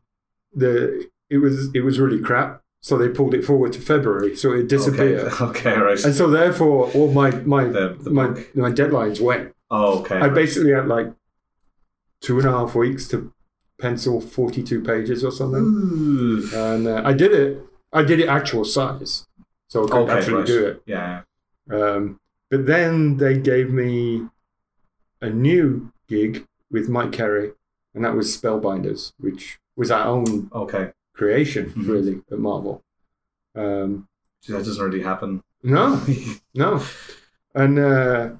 [0.54, 4.52] the it was it was really crap, so they pulled it forward to February, so
[4.52, 5.44] it disappeared, Okay.
[5.70, 5.76] okay.
[5.80, 6.04] Right.
[6.04, 8.56] and so therefore all my my The- the my, book.
[8.56, 9.54] my deadlines went.
[9.70, 10.18] oh, okay.
[10.18, 11.08] I basically had like
[12.20, 13.32] two and a half weeks to
[13.78, 15.62] pencil forty two pages or something.
[15.62, 16.48] Ooh.
[16.54, 17.62] and uh, I did it.
[17.92, 19.26] I did it actual size,
[19.68, 20.46] so I could Okay, actually right.
[20.46, 20.82] do it.
[20.86, 21.22] Yeah.
[21.70, 24.26] Um, but then they gave me
[25.20, 27.52] a new gig with Mike Carey,
[27.94, 30.92] and that was Spellbinders, which was our own Okay.
[31.20, 31.88] Creation, Mhm.
[31.92, 32.82] really, at Marvel.
[33.54, 34.08] Um,
[34.48, 35.42] That doesn't really happen.
[35.62, 35.86] no,
[36.54, 36.70] no,
[37.54, 38.30] and uh,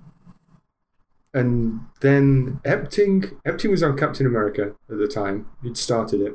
[1.33, 5.47] and then Epting, Epting was on Captain America at the time.
[5.63, 6.35] He'd started it,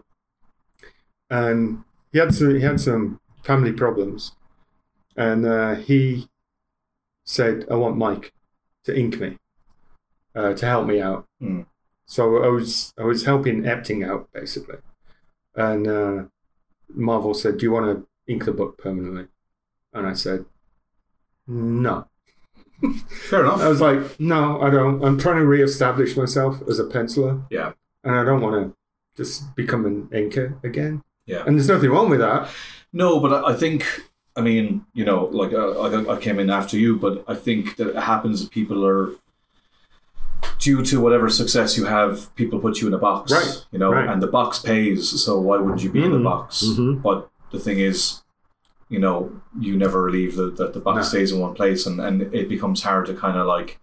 [1.29, 4.33] and he had some he had some family problems,
[5.17, 6.29] and uh, he
[7.25, 8.31] said, "I want Mike
[8.85, 9.37] to ink me,
[10.35, 11.61] uh, to help me out." Hmm.
[12.05, 14.77] So I was I was helping Epting out basically,
[15.55, 16.23] and uh,
[16.93, 19.27] Marvel said, "Do you want to ink the book permanently?"
[19.93, 20.45] And I said,
[21.47, 22.07] "No."
[23.29, 23.61] Fair enough.
[23.61, 25.03] I was like, "No, I don't.
[25.03, 27.71] I'm trying to re-establish myself as a penciler, yeah.
[28.03, 28.75] and I don't want to
[29.15, 31.43] just become an inker again." Yeah.
[31.45, 32.49] And there's nothing wrong with that.
[32.93, 33.85] No, but I think,
[34.35, 37.77] I mean, you know, like uh, I, I came in after you, but I think
[37.77, 39.11] that it happens that people are,
[40.59, 43.31] due to whatever success you have, people put you in a box.
[43.31, 44.09] Right, You know, right.
[44.09, 46.63] and the box pays, so why wouldn't you be in the Mhm, box?
[46.63, 47.01] mhm.
[47.01, 48.21] But the thing is,
[48.89, 51.01] you know, you never leave the, that the box No.
[51.03, 53.79] stays in one place, and, and it becomes hard to kind of like,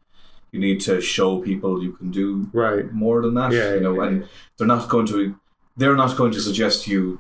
[0.53, 2.93] you need to show people you can do Right.
[2.93, 3.53] more than that.
[3.53, 4.25] Yeah, you know, yeah, and
[4.57, 5.35] they're not going to
[5.75, 7.19] they're not going to suggest you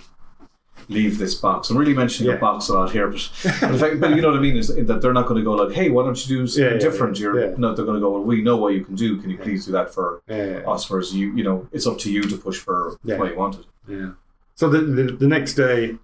[0.89, 1.71] leave this box.
[1.71, 2.37] I'm really mentioning Yeah.
[2.39, 4.69] a box a lot here, but, but, fact, but you know what I mean is
[4.75, 6.79] that they're not going to go like, "Hey, why don't you do something Yeah, yeah,
[6.79, 9.17] different?" You're no, they're going to go, "Well, we know what you can do.
[9.19, 10.23] Can you please do that for
[10.67, 13.65] us?" Whereas you, you know, it's up to you to push for what you wanted.
[13.89, 14.11] Yeah.
[14.55, 15.97] So the, the the next day,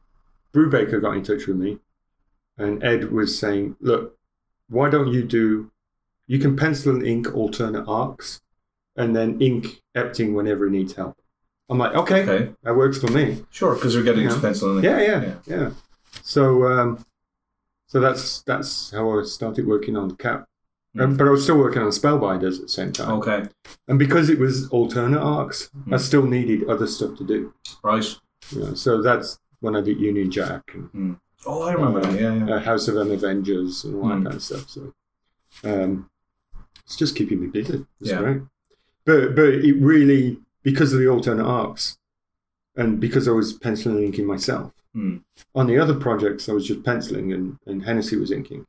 [0.54, 1.78] Brubaker got in touch with me,
[2.56, 4.16] and Ed was saying, "Look,
[4.68, 5.70] why don't you do?
[6.26, 8.40] You can pencil and ink alternate arcs,
[8.96, 11.17] and then ink Epting whenever he needs help."
[11.68, 14.34] I'm like, "Okay, Okay, that works for me." sure, because you're getting Yeah.
[14.34, 15.34] to pencil Yeah, yeah, Yeah.
[15.46, 15.70] yeah.
[16.22, 17.04] So, um,
[17.86, 20.46] so that's that's how I started working on Cap.
[20.98, 23.44] Um, but I was still working on Spellbinders at the same time, Okay,
[23.86, 25.96] and because it was alternate arcs, I Hmm.
[25.98, 27.52] still needed other stuff to do.
[27.84, 28.04] right.
[28.50, 32.18] You know, so that's when I did Union Jack and Oh, I remember that.
[32.20, 32.54] Yeah, yeah.
[32.56, 34.22] uh, House of M Avengers and all that Mm.
[34.24, 34.68] kind of stuff.
[34.70, 34.92] So
[35.64, 36.08] um,
[36.84, 37.86] it's just keeping me busy.
[38.00, 38.18] It's Yeah.
[38.22, 38.42] great.
[39.04, 41.84] But but it really because of the alternate arcs
[42.76, 44.72] and because I was penciling and inking myself.
[44.96, 45.22] Mm.
[45.54, 48.66] On the other projects I was just penciling and, and Hennessy was inking.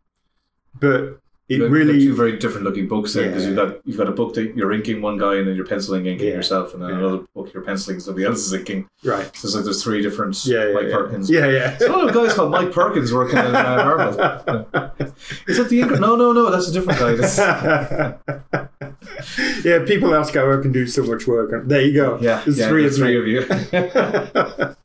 [0.79, 3.49] But it They're- they're really two very different looking books there because Yeah.
[3.49, 6.05] you've got you've got a book that you're inking one guy and then you're penciling
[6.05, 6.35] inking Yeah.
[6.39, 6.99] yourself and then Yeah.
[6.99, 8.81] another book you're penciling somebody else is inking.
[9.13, 9.27] right.
[9.35, 10.95] So it's like there's three different Yeah, yeah, Mike yeah.
[10.97, 11.25] Perkins.
[11.37, 14.09] Yeah yeah, There's a lot of guys called Mike Perkins working in uh, Marvel.
[15.49, 15.99] Is that the inker?
[15.99, 16.43] No, no, no.
[16.53, 18.67] That's a different guy.
[19.63, 21.51] Yeah, people ask how I can do so much work.
[21.67, 22.17] There you go.
[22.21, 24.75] yeah, There's yeah, three there's of three of you.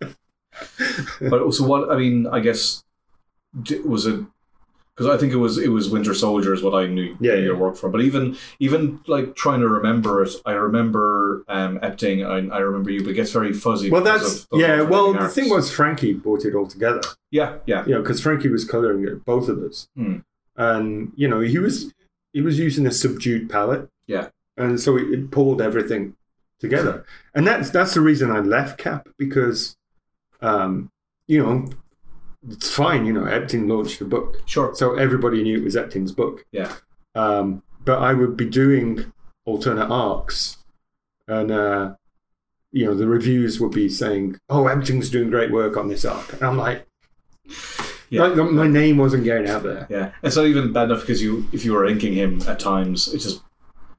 [1.30, 1.90] but also, what?
[1.90, 2.82] I mean, I guess
[3.84, 4.20] was it
[4.96, 7.54] because I think it was it was Winter Soldier is what I knew Yeah, your
[7.54, 7.60] yeah.
[7.60, 7.90] work from.
[7.92, 12.24] But even even like trying to remember it, I remember um, Epting.
[12.24, 13.90] I, I remember you, but it gets very fuzzy.
[13.90, 14.82] Well, that's yeah.
[14.82, 17.00] Well, the thing was, Frankie brought it all together.
[17.30, 20.18] yeah, yeah, You know, because Frankie was coloring it, both of us, Hmm.
[20.56, 21.92] and you know, he was
[22.32, 26.14] he was using a subdued palette, yeah, and so it, it pulled everything
[26.60, 27.04] together.
[27.34, 29.76] And that's that's the reason I left Cap because,
[30.40, 30.90] um,
[31.26, 31.68] you know,
[32.48, 33.06] it's fine.
[33.06, 36.44] You know, Epting launched the book, sure, so everybody knew it was Epting's book.
[36.52, 36.74] yeah,
[37.14, 39.12] Um, but I would be doing
[39.46, 40.58] alternate arcs,
[41.28, 41.94] and uh,
[42.72, 46.32] you know the reviews would be saying, "Oh, Epting's doing great work on this arc,"
[46.34, 46.86] and I'm like,
[48.10, 48.22] Yeah.
[48.26, 49.86] like, my name wasn't getting out there.
[49.90, 50.12] yeah.
[50.22, 53.18] It's not even bad enough because you if you were inking him at times, it
[53.18, 53.42] just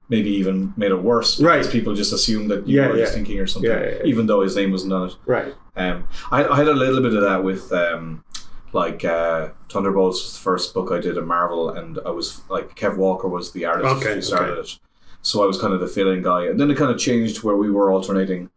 [0.09, 1.37] maybe even made it worse.
[1.37, 1.71] because Right.
[1.71, 3.19] People just assumed that you Yeah, were just yeah.
[3.19, 5.15] inking or something, Yeah, even though his name wasn't on it.
[5.25, 5.53] Right.
[5.75, 8.23] Um, I, I had a little bit of that with um,
[8.71, 12.75] like uh, Thunderbolts was the first book I did at Marvel, and I was like
[12.75, 14.61] Kev Walker was the artist Okay, who started okay.
[14.61, 14.79] it,
[15.21, 17.55] so I was kind of the fill-in guy, and then it kind of changed where
[17.57, 18.49] we were alternating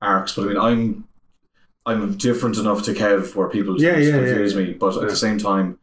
[0.00, 1.08] arcs, but I mean, I'm
[1.86, 5.38] I'm different enough to Kev where people Yeah, just confuse me, but at the same
[5.38, 5.78] time,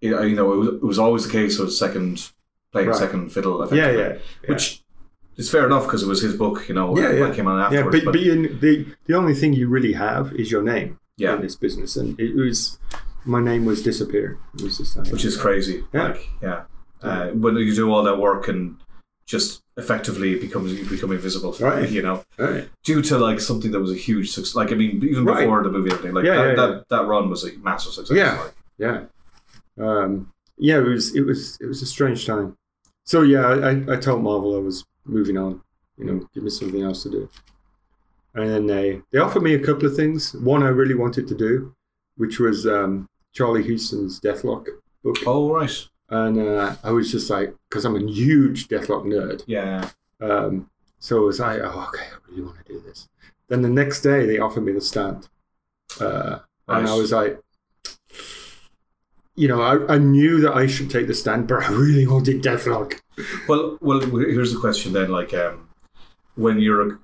[0.00, 2.30] it, you know, it was, it was always the case of second
[2.74, 2.96] playing Right.
[3.04, 4.14] second fiddle, Yeah, yeah, yeah.
[4.50, 4.82] which
[5.36, 7.34] is fair enough because it was his book, you know, Yeah, yeah.
[7.36, 8.04] Came on yeah, afterwards.
[8.04, 8.32] but, but you,
[8.64, 8.72] the
[9.08, 12.34] the only thing you really have is your name yeah, in this business, and it
[12.36, 12.78] was
[13.24, 14.36] my name was disappearing.
[14.58, 15.76] It was just which is crazy.
[15.94, 16.08] Yeah.
[16.08, 16.60] Like, yeah,
[17.08, 18.76] uh, when you do all that work and
[19.34, 21.88] just effectively becomes you become invisible, Right.
[21.96, 22.68] You know, right.
[22.88, 24.54] due to like something that was a huge success.
[24.60, 25.40] Like I mean, even Right.
[25.40, 28.16] before the movie, everything like Yeah, that, yeah, that that run was a massive success.
[28.16, 28.34] Yeah.
[28.42, 28.54] like.
[28.86, 28.98] Yeah.
[29.86, 30.10] Um,
[30.68, 32.56] yeah, it was it was it was a strange time.
[33.04, 35.62] So yeah, I, I, told Marvel I was moving on.
[35.98, 37.30] You know, give me something else to do.
[38.34, 40.34] And then they they offered me a couple of things.
[40.34, 41.74] One I really wanted to do,
[42.16, 44.66] which was um, Charlie Huston's Deathlok
[45.02, 45.16] book.
[45.26, 49.44] Oh right, And uh, I was just like, because I'm a huge Deathlok nerd.
[49.46, 49.90] yeah.
[50.20, 53.08] Um, so I was like, oh, okay, I really want to do this.
[53.48, 55.28] Then the next day they offered me the stand.
[56.00, 57.38] Uh, and I was like,
[59.36, 62.42] you know, I, I knew that I should take the stand, but I really wanted
[62.42, 63.00] Deathlok.
[63.48, 65.10] Well, well, here's the question then.
[65.10, 65.68] Like, um,
[66.36, 67.00] when you're,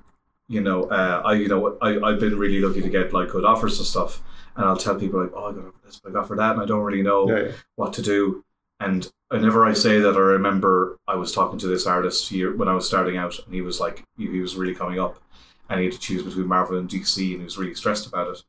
[0.48, 3.44] you know, uh, I, you know, I, I've been really lucky to get like good
[3.44, 4.22] offers and stuff,
[4.56, 6.82] and I'll tell people like, oh, I got this big offer that, and I don't
[6.82, 7.52] really know Yeah, yeah.
[7.76, 8.44] what to do.
[8.80, 12.68] And whenever I say that, I remember I was talking to this artist here when
[12.68, 15.20] I was starting out, and he was like, he, he was really coming up,
[15.68, 18.28] and he had to choose between Marvel and DC, and he was really stressed about
[18.28, 18.42] it.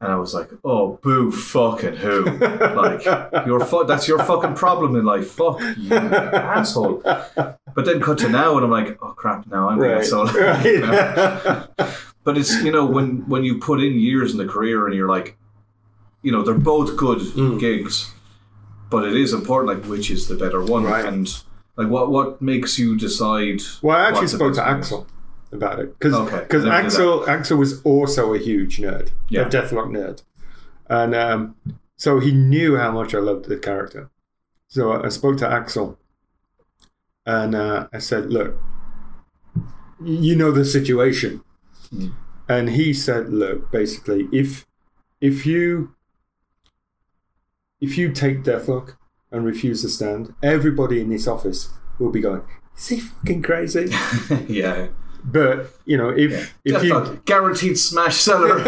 [0.00, 2.24] And I was like, oh, boo, fucking who?
[2.24, 3.04] like,
[3.46, 5.28] your fu- that's your fucking problem in life.
[5.32, 7.02] Fuck you, asshole.
[7.04, 9.98] But then cut to now, and I'm like, oh crap, now I'm the Right.
[9.98, 10.26] asshole.
[10.26, 11.66] Right.
[12.24, 15.08] but it's you know when when you put in years in the career and you're
[15.08, 15.36] like,
[16.22, 17.58] you know, they're both good Mm.
[17.58, 18.12] gigs,
[18.90, 21.04] but it is important like which is the better one, Right.
[21.06, 21.26] and
[21.76, 23.62] like what what makes you decide?
[23.82, 24.68] well, I actually spoke to one?
[24.76, 25.06] Axel
[25.52, 29.42] about it because Okay, never did Axel Axel was also a huge nerd, Yeah.
[29.42, 30.22] a Deathlok nerd,
[30.88, 31.56] and um,
[31.96, 34.10] so he knew how much I loved the character.
[34.68, 35.98] So I I spoke to Axel,
[37.26, 38.56] and uh, I said, "Look,
[40.02, 41.42] you know the situation,"
[41.92, 42.12] Mm.
[42.48, 44.66] and he said, "Look, basically, if
[45.20, 45.94] if you
[47.80, 48.96] if you take Deathlok
[49.30, 52.42] and refuse to stand, everybody in this office will be going."
[52.76, 53.88] Is he fucking crazy?
[54.48, 54.88] yeah,
[55.24, 58.58] But you know, if if you Deathlok, guaranteed smash seller.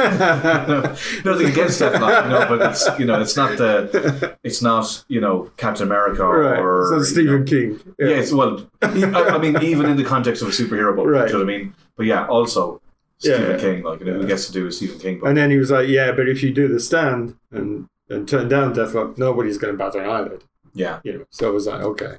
[1.24, 5.20] nothing against Deathlok, you know, but it's you know it's not the it's not you
[5.20, 9.62] know Captain America or, right, or Stephen know, King, Yeah, it's, well, I, I mean,
[9.62, 11.26] even in the context of a superhero book, Right.
[11.28, 11.74] you know what I mean?
[11.96, 12.80] But yeah, also
[13.18, 13.58] Stephen Yeah.
[13.58, 15.28] King, like, you know, who gets to do a Stephen King book.
[15.28, 18.48] and then he was like, "Yeah, but if you do the stand and and turn
[18.48, 21.00] down Death Deathlok, nobody's going to bat an eyelid." yeah.
[21.04, 22.14] You know, so I was like, "Okay,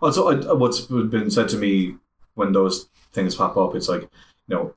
[0.00, 1.96] Also, I, what's been said to me
[2.34, 4.02] when those things pop up, it's like,
[4.48, 4.74] you know,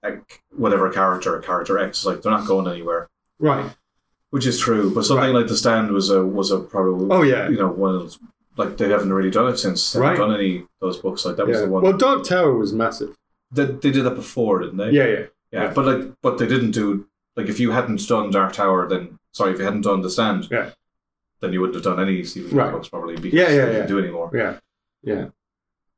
[0.56, 3.10] whatever character, character X, like, they're not going anywhere.
[3.40, 3.76] right,
[4.30, 5.36] Which is true, but something Right.
[5.36, 8.20] like The Stand was a, was a probably, oh yeah, you know, one of those,
[8.58, 9.94] like, they haven't really done it since.
[9.94, 10.28] They haven't Right.
[10.28, 11.26] done any of those books.
[11.26, 11.84] Like, that was the one.
[11.84, 13.16] Well, Dark Tower was massive.
[13.52, 14.92] they, they did that before, didn't they?
[14.92, 15.20] Yeah, yeah,
[15.52, 15.74] Yeah, Yeah.
[15.74, 19.52] but like, but they didn't do like if you hadn't done Dark Tower, then sorry,
[19.54, 20.72] if you hadn't done The Stand, Yeah.
[21.42, 22.72] then you wouldn't have done any Stephen King Right.
[22.72, 23.86] books probably because Yeah, yeah, they didn't yeah.
[23.88, 24.32] do anymore.
[24.34, 24.58] yeah,
[25.04, 25.26] yeah,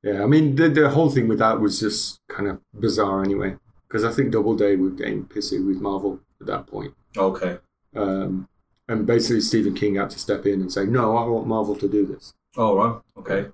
[0.04, 0.24] yeah.
[0.24, 3.56] I mean, the the whole thing with that was just kind of bizarre anyway,
[3.88, 6.94] because I think Doubleday were getting pissy with Marvel at that point.
[7.16, 7.58] Okay.
[7.96, 8.48] Um,
[8.88, 11.88] and basically, Stephen King had to step in and say, "No, I want Marvel to
[11.90, 13.02] do this." Oh right.
[13.18, 13.50] Okay.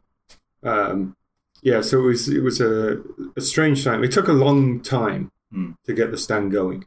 [0.64, 1.16] um,
[1.62, 3.02] yeah, so it was it was a,
[3.38, 4.04] a strange time.
[4.04, 5.72] It took a long time Hmm.
[5.86, 6.86] to get the stand going,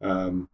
[0.00, 0.48] um,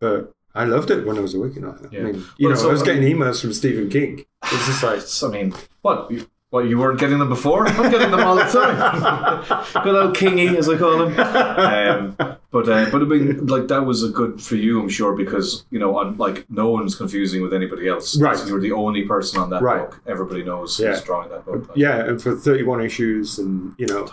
[0.00, 1.92] but I loved it when I was working on it.
[1.92, 2.00] Yeah.
[2.00, 4.24] I mean, you Well, know, so, I was I getting emails from Stephen King.
[4.44, 6.10] It's just like, I mean, what?
[6.50, 7.66] You, what you weren't getting them before?
[7.68, 9.44] I'm getting them all the time.
[9.84, 11.18] good old Kingy, as I call him.
[11.18, 12.16] Um,
[12.50, 15.66] but uh, but I mean, like that was a good for you, I'm sure, because
[15.70, 18.16] you know, on like no one's confusing with anybody else.
[18.20, 18.38] Right.
[18.46, 19.90] You were the only person on that Right.
[19.90, 20.00] book.
[20.06, 20.90] Everybody knows Yeah.
[20.90, 21.68] who's drawing that book.
[21.68, 24.08] Like, yeah, and for thirty-one issues, and you know,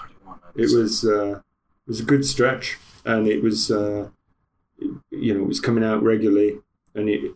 [0.56, 4.10] it was uh, it was a good stretch, and it was uh,
[5.12, 6.60] you know, it was coming out regularly,
[6.96, 7.36] and it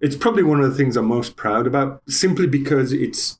[0.00, 3.38] it's probably one of the things I'm most proud about, simply because it's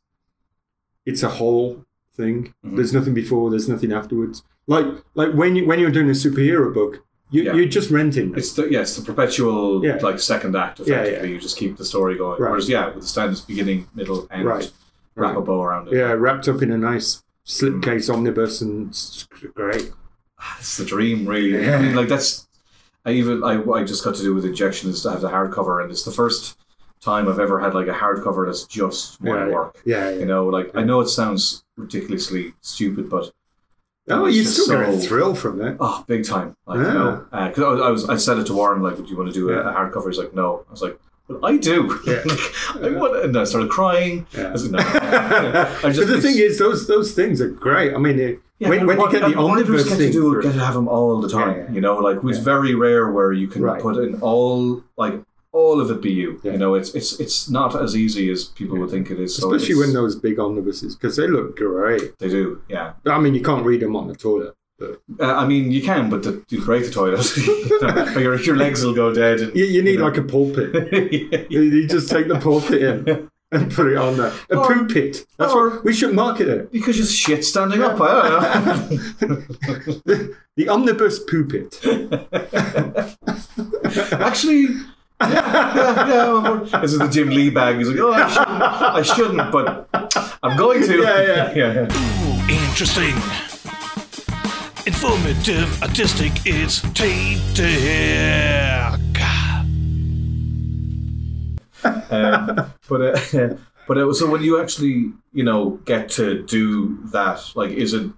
[1.06, 1.84] it's a whole
[2.16, 2.54] thing.
[2.64, 2.76] Mhm.
[2.76, 4.42] There's nothing before, there's nothing afterwards.
[4.66, 7.54] Like like when you when you're doing a superhero book, you, Yeah.
[7.54, 8.34] you're just renting.
[8.36, 9.96] It's the yeah, it's the perpetual Yeah.
[10.02, 10.80] like second act.
[10.80, 11.34] Effectively, yeah.
[11.34, 12.40] you just keep the story going.
[12.40, 12.50] Right.
[12.50, 14.44] Whereas yeah, with the stand, it's beginning, middle, end.
[14.46, 14.70] Right.
[15.14, 15.94] Wrap a bow around it.
[15.94, 17.82] yeah, wrapped up in a nice Mm.
[17.82, 19.90] slipcase omnibus, and it's great.
[20.60, 21.60] It's the dream, really.
[21.64, 21.76] Yeah.
[21.78, 22.46] I mean, like that's.
[23.04, 25.90] I even I, I just got to do with injections to have the hardcover, and
[25.90, 26.56] it's the first
[27.02, 29.76] time I've ever had like a hardcover that's just my Yeah, work.
[29.84, 30.18] Yeah, yeah.
[30.20, 33.32] You know, like I know it sounds ridiculously stupid, but
[34.08, 35.76] Oh, you just still get a so- thrill from it.
[35.78, 36.56] Oh, big time!
[36.66, 36.92] Like you Yeah.
[36.92, 39.16] know, uh, because I, was- I was, I said it to Warren, like, "Do you
[39.16, 39.70] want to do a, Yeah.
[39.70, 42.22] a hardcover?" He's like, "No." I was like, "Well, I do." Yeah.
[42.24, 44.26] like, I want, and I started crying.
[44.36, 44.52] Yeah.
[44.52, 47.94] I said, "No." I but the thing is, those those things are great.
[47.94, 50.52] I mean, it, Yeah, when, when you get the what omnibus get to do, get
[50.54, 51.56] to have them all the time.
[51.56, 51.72] Yeah, yeah.
[51.74, 52.44] You know, like it's Yeah.
[52.44, 53.80] very rare where you can Right.
[53.80, 55.14] put in all like
[55.52, 56.40] all of it be you.
[56.42, 56.52] Yeah.
[56.52, 59.36] You know, it's it's it's not as easy as people would think it is.
[59.36, 62.18] So especially when those big omnibuses, because they look great.
[62.18, 62.62] they do.
[62.68, 64.54] Yeah, I mean, you can't read them on the toilet.
[64.78, 68.82] But uh, I mean, you can, but the, you break the toilet, your your legs
[68.84, 69.40] will go dead.
[69.40, 70.92] And, you, you need like a pulpit.
[71.50, 74.32] you, you just take the pulpit in and put it on there.
[74.50, 75.24] A Or- poo pit.
[75.36, 76.72] That's or- what we should market it.
[76.72, 78.00] Because just shit standing up.
[78.00, 80.34] I don't know.
[80.56, 81.78] The omnibus poo pit.
[84.12, 84.68] Actually,
[85.30, 86.80] yeah, yeah, yeah.
[86.80, 87.78] This is the Jim Lee bag.
[87.78, 89.88] He's like, oh, I shouldn't, I shouldn't, but
[90.42, 91.02] I'm going to.
[91.02, 91.72] Yeah, yeah.
[91.72, 91.88] yeah.
[91.90, 93.14] Ooh, interesting.
[94.84, 97.38] Informative, artistic, it's deck.
[102.10, 103.54] Um, but uh,
[103.88, 108.10] but uh, so when you actually you know get to do that, like, is it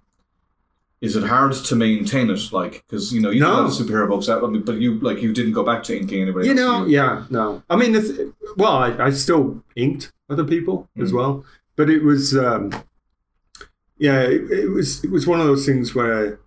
[1.01, 2.53] is it hard to maintain it?
[2.53, 3.53] Like, because you know you No.
[3.53, 6.49] lot superhero books out, but you like you didn't go back to inking anybody.
[6.49, 7.63] You know, yeah, no.
[7.69, 11.17] I mean, the th- well, I, I still inked other people as Mm.
[11.17, 11.45] well,
[11.77, 12.71] but it was, um,
[13.99, 16.39] yeah, it, it was it was one of those things where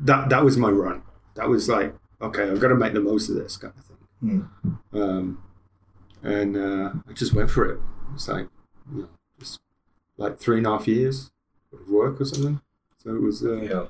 [0.00, 1.02] that that was my run.
[1.34, 4.48] That was like, okay, I've got to make the most of this kind of thing.
[4.92, 5.42] Um,
[6.22, 7.80] and uh, I just went for it.
[8.14, 8.48] It's like,
[8.92, 9.08] you know,
[9.38, 9.60] just
[10.16, 11.30] like three and a half years
[11.72, 12.60] of work or something.
[13.08, 13.82] So it was, uh, Yeah.
[13.84, 13.88] it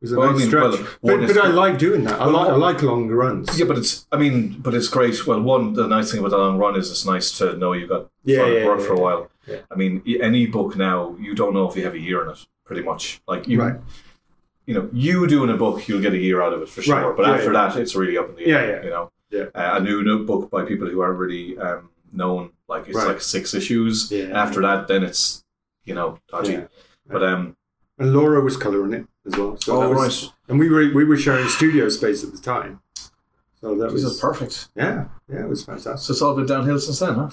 [0.00, 0.72] was a Well, I mean, stretch.
[1.02, 2.20] well, but, but I like doing that.
[2.20, 3.56] I Well, like I like long runs.
[3.58, 4.06] Yeah, but it's.
[4.10, 5.24] I mean, but it's great.
[5.24, 7.88] Well, one, the nice thing about a long run is it's nice to know you've
[7.90, 9.30] got Yeah, yeah, work yeah, for a while.
[9.46, 9.58] Yeah.
[9.70, 12.44] I mean, any book now, you don't know if you have a year in it.
[12.64, 13.76] Pretty much, like you, Right.
[14.66, 16.96] you know, you doing a book, you'll get a year out of it for sure.
[17.08, 17.68] Right, But yeah, after yeah.
[17.68, 18.66] that, it's really up in the air.
[18.76, 18.84] yeah.
[18.84, 19.44] You know, Yeah.
[19.54, 23.08] uh, a new new book by people who aren't really um, known, like it's Right.
[23.08, 24.10] like six issues.
[24.10, 24.42] Yeah.
[24.42, 25.44] After that, then it's
[25.84, 26.52] you know dodgy.
[26.52, 26.66] Yeah.
[27.08, 27.56] But um,
[28.00, 29.56] And Laura was colouring it as well.
[29.60, 30.32] So Oh, that was, right.
[30.48, 32.80] And we were we were sharing studio space at the time.
[33.60, 34.68] So that this was perfect.
[34.74, 35.98] yeah, yeah, it was fantastic.
[35.98, 37.28] So it's all been downhill since then, huh?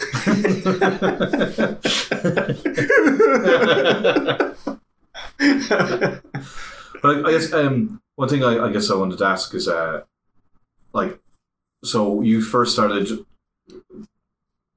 [7.01, 9.67] But I, I guess um, one thing I, I guess I wanted to ask is,
[9.67, 10.01] uh,
[10.93, 11.19] like,
[11.83, 13.25] so you first started.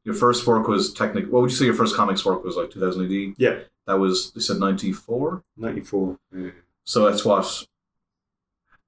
[0.04, 1.26] Your first work was technic.
[1.30, 2.70] What would you say your first comics work was like?
[2.70, 3.34] 2000 AD.
[3.38, 5.42] yeah, That was you said 94.
[5.56, 6.18] ninety four.
[6.34, 6.50] Yeah.
[6.84, 7.44] So that's what.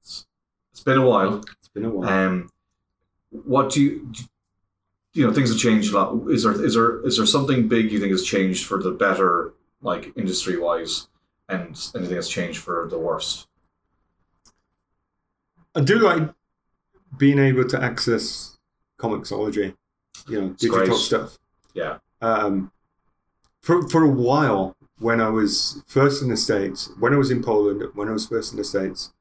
[0.01, 0.27] It's,
[0.73, 1.39] it's been a while.
[1.59, 2.09] It's been a while.
[2.09, 2.51] Um,
[3.31, 4.09] what do you?
[4.11, 4.23] do-
[5.15, 6.31] You know, things have changed a lot.
[6.31, 9.53] Is there is there is there something big you think has changed for the better,
[9.83, 11.09] like industry wise,
[11.51, 13.47] and anything that's changed for the worst?
[15.75, 16.31] I do like
[17.19, 18.57] being able to access
[18.99, 19.75] comiXology,
[20.29, 21.39] you know, digital stuff.
[21.75, 21.99] Yeah.
[22.21, 22.71] Um,
[23.63, 27.43] for for a while, when I was first in the states, when I was in
[27.43, 29.13] Poland, when I was first in the states,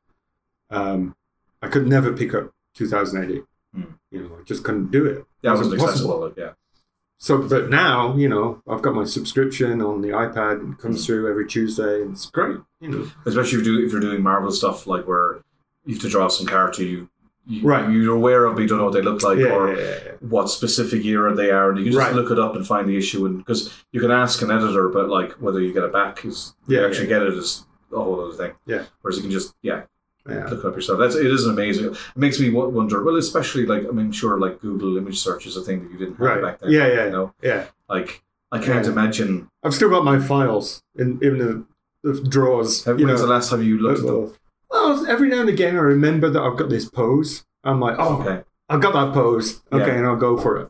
[0.70, 1.16] um,
[1.62, 3.44] I could never pick up 2000 AD.
[3.74, 3.94] Hmm.
[4.12, 5.26] You know, I just couldn't do it.
[5.42, 5.90] Yeah, it wasn't impossible.
[5.90, 6.20] accessible.
[6.28, 6.52] Like, yeah,
[7.18, 11.06] So, but now, you know, I've got my subscription on the iPad and it comes
[11.06, 12.58] through every Tuesday, and it's great.
[12.80, 15.42] You know, especially if you do if you're doing Marvel stuff like where
[15.86, 17.10] you have to draw some character you.
[17.48, 17.90] You, Right.
[17.92, 20.12] You're aware of, but you don't know what they look like, yeah, or yeah, yeah,
[20.20, 22.16] what specific era they are, and you can just Right.
[22.16, 23.26] look it up and find the issue.
[23.26, 26.54] And because you can ask an editor, but like whether you get it back is
[26.68, 28.54] Yeah, you actually get it is a whole other thing.
[28.68, 28.84] Yeah.
[29.02, 29.82] Whereas you can just yeah
[30.26, 31.00] look it up yourself.
[31.00, 31.86] That's it is amazing.
[31.86, 33.04] It makes me wonder.
[33.04, 35.98] Well, especially like I mean, sure, like Google image search is a thing that you
[35.98, 36.42] didn't have Right.
[36.44, 36.72] back then.
[36.72, 37.66] Yeah, yeah, You know, yeah.
[37.90, 39.50] like I can't imagine.
[39.64, 41.66] I've still got my files in in the,
[42.04, 42.86] the drawers.
[42.86, 43.28] When you was know.
[43.28, 44.34] the last time you looked at them?
[44.72, 47.44] Well, every now and again, I remember that I've got this pose.
[47.64, 48.44] I'm like, oh, Okay.
[48.70, 49.62] I've got that pose.
[49.72, 49.94] Okay, Yeah.
[49.98, 50.70] and I'll go for it.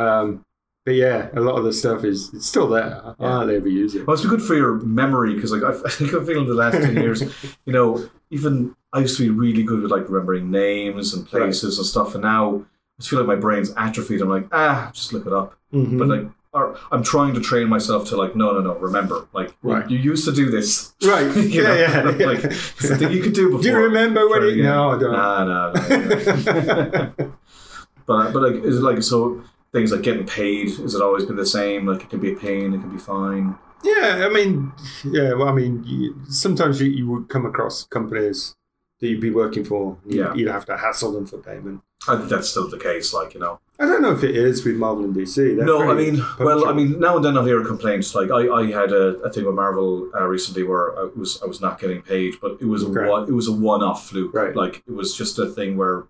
[0.00, 0.44] Um,
[0.86, 3.00] but yeah, a lot of the stuff is it's still there.
[3.04, 3.30] I Yeah.
[3.32, 4.06] hardly ever use it.
[4.06, 6.74] Well, it's good for your memory because, like, I I think I'm feeling the last
[6.80, 7.22] ten years.
[7.66, 11.78] You know, even I used to be really good with like remembering names and places
[11.78, 12.62] and stuff, and now I
[13.00, 14.20] just feel like my brain's atrophied.
[14.20, 15.54] I'm like, ah, just look it up.
[15.72, 15.98] Mhm.
[15.98, 19.54] But like, or I'm trying to train myself to like, no, no, no, remember, like,
[19.62, 19.88] Right.
[19.88, 20.92] you, you used to do this.
[21.04, 22.26] right, You know, yeah, yeah.
[22.26, 23.62] like it's a thing you could do before.
[23.62, 24.56] Do you remember when it?
[24.58, 25.12] No, I don't.
[25.12, 27.26] Nah, nah, nah, nah.
[28.06, 29.42] but but like, is it like so?
[29.72, 31.86] Things like getting paid, has it always been the same?
[31.86, 33.56] Like, it can be a pain, it can be fine.
[33.82, 34.70] Yeah, I mean,
[35.02, 35.32] yeah.
[35.32, 38.54] Well, I mean, you, sometimes you, you would come across companies
[39.00, 39.96] that you'd be working for.
[40.06, 40.34] You'd, Yeah.
[40.34, 41.80] you'd have to hassle them for payment.
[42.08, 43.12] I think that's still the case.
[43.12, 43.60] Like you know.
[43.78, 45.34] I don't know if it is with Marvel and DC.
[45.56, 48.14] They're No, I mean, well, I mean, now and then I'll hear complaints.
[48.14, 51.46] Like I, I had a, a thing with Marvel uh, recently where I was I
[51.46, 54.34] was not getting paid, but it was a one, it was a one off fluke.
[54.34, 54.54] Right.
[54.54, 56.04] Like it was just a thing where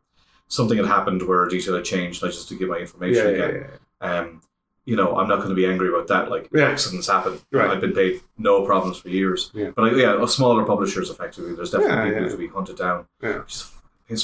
[0.49, 2.23] something had happened where a detail had changed.
[2.23, 3.71] I just to give my information yeah, again.
[4.03, 4.19] yeah.
[4.19, 4.43] Um,
[4.85, 6.29] you know, I'm not going to be angry about that.
[6.31, 6.65] Like Yeah.
[6.65, 7.39] accidents happen.
[7.53, 7.71] Right.
[7.71, 9.51] I've been paid no problems for years.
[9.55, 9.71] Yeah.
[9.75, 11.55] But I, yeah, smaller publishers effectively.
[11.55, 12.29] There's definitely Yeah, people yeah.
[12.29, 13.07] to be hunted down.
[13.23, 13.43] Yeah.
[13.47, 13.73] Just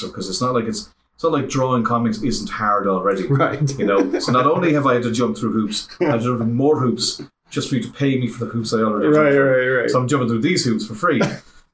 [0.03, 0.89] because it's not like it's
[1.19, 3.27] it's not like drawing comics isn't hard already.
[3.29, 3.77] Right.
[3.77, 6.37] You know, so not only have I had to jump through hoops, I had to
[6.37, 9.35] jump more hoops just for you to pay me for the hoops I already right,
[9.37, 9.89] right, right.
[9.89, 11.21] So I'm jumping through these hoops for free.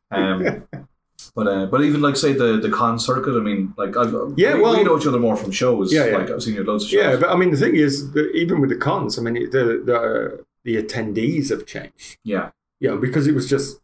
[0.10, 0.64] Um,
[1.36, 4.56] but uh, but even like say the the con circuit, I mean, like I've, Yeah,
[4.56, 5.94] we, well- we know each other more from shows.
[5.94, 6.18] Yeah, yeah.
[6.18, 7.04] Like I've seen you at loads of shows.
[7.04, 9.64] Yeah, but I mean, the thing is, that even with the cons, I mean, the
[9.86, 12.18] the the attendees have changed.
[12.24, 13.80] yeah, Yeah, because it was just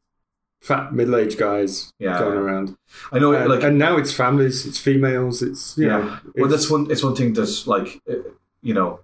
[0.61, 2.19] fat middle-aged guys Yeah.
[2.19, 2.77] going around,
[3.11, 3.33] I know.
[3.33, 5.87] and, like and now it's families, it's females, it's yeah.
[5.87, 6.89] know, well, that's one.
[6.91, 8.15] It's one thing that's like, uh,
[8.61, 8.99] you know,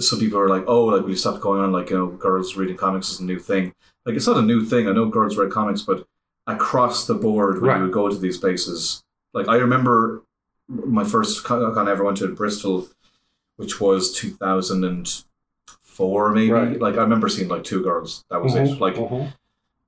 [0.00, 1.72] some people are like, oh, like we you stop going on?
[1.72, 3.74] Like you know, girls reading comics is a new thing.
[4.06, 4.88] Like it's not a new thing.
[4.88, 6.06] I know girls read comics, but
[6.46, 7.76] across the board, when Right.
[7.78, 9.02] you would go to these places,
[9.34, 10.22] like I remember
[10.68, 12.88] my first con con I ever went to in Bristol,
[13.56, 15.06] which was two thousand and
[15.82, 16.50] four, maybe.
[16.52, 16.80] Right.
[16.80, 18.24] Like I remember seeing like two girls.
[18.30, 18.80] That was Mhm, it.
[18.80, 19.32] Like mhm.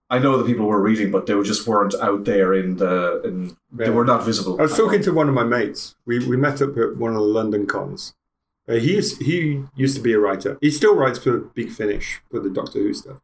[0.08, 3.22] I know the people were reading, but they were just weren't out there in the.
[3.24, 4.56] In, They were not visible.
[4.58, 4.86] I was at all.
[4.86, 5.96] talking to one of my mates.
[6.06, 8.14] We we met up at one of the London cons.
[8.68, 10.58] Uh, he is, he used to be a writer.
[10.60, 13.20] He still writes for Big Finish for the Doctor Who stuff.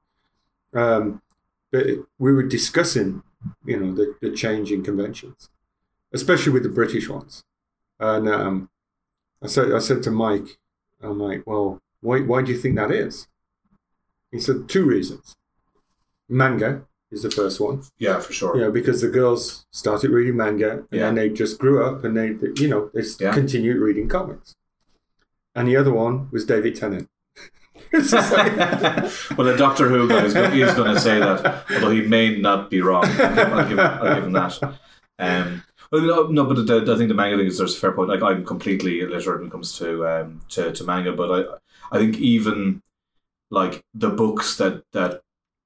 [0.73, 1.21] Um,
[1.73, 1.87] but
[2.19, 3.23] we were discussing,
[3.65, 5.51] you know, the, the change in conventions,
[6.13, 7.45] especially with the British ones.
[7.99, 8.71] And um,
[9.43, 10.59] I said I said to Mike,
[11.01, 13.29] I'm like, well, why why do you think that is?
[14.33, 15.37] He said two reasons.
[16.33, 17.83] Manga is the first one.
[17.99, 18.57] Yeah, for sure.
[18.57, 21.01] Know, because the girls started reading manga and Yeah.
[21.07, 23.33] then they just grew up and they, they- you know, they Yeah.
[23.35, 24.55] continued reading comics.
[25.55, 27.09] And the other one was David Tennant.
[27.93, 28.57] Like-
[29.37, 32.81] well, the Doctor Who guy is going, to say that, although he may not be
[32.81, 33.05] wrong.
[33.05, 34.63] I'll give, I'll give him that.
[35.19, 37.93] Um, well, no, no, but the, I think the manga thing is there's a fair
[37.93, 38.09] point.
[38.09, 41.99] Like I'm completely illiterate when it comes to um, to, to manga, but I I
[41.99, 42.81] think even
[43.51, 45.21] like the books that that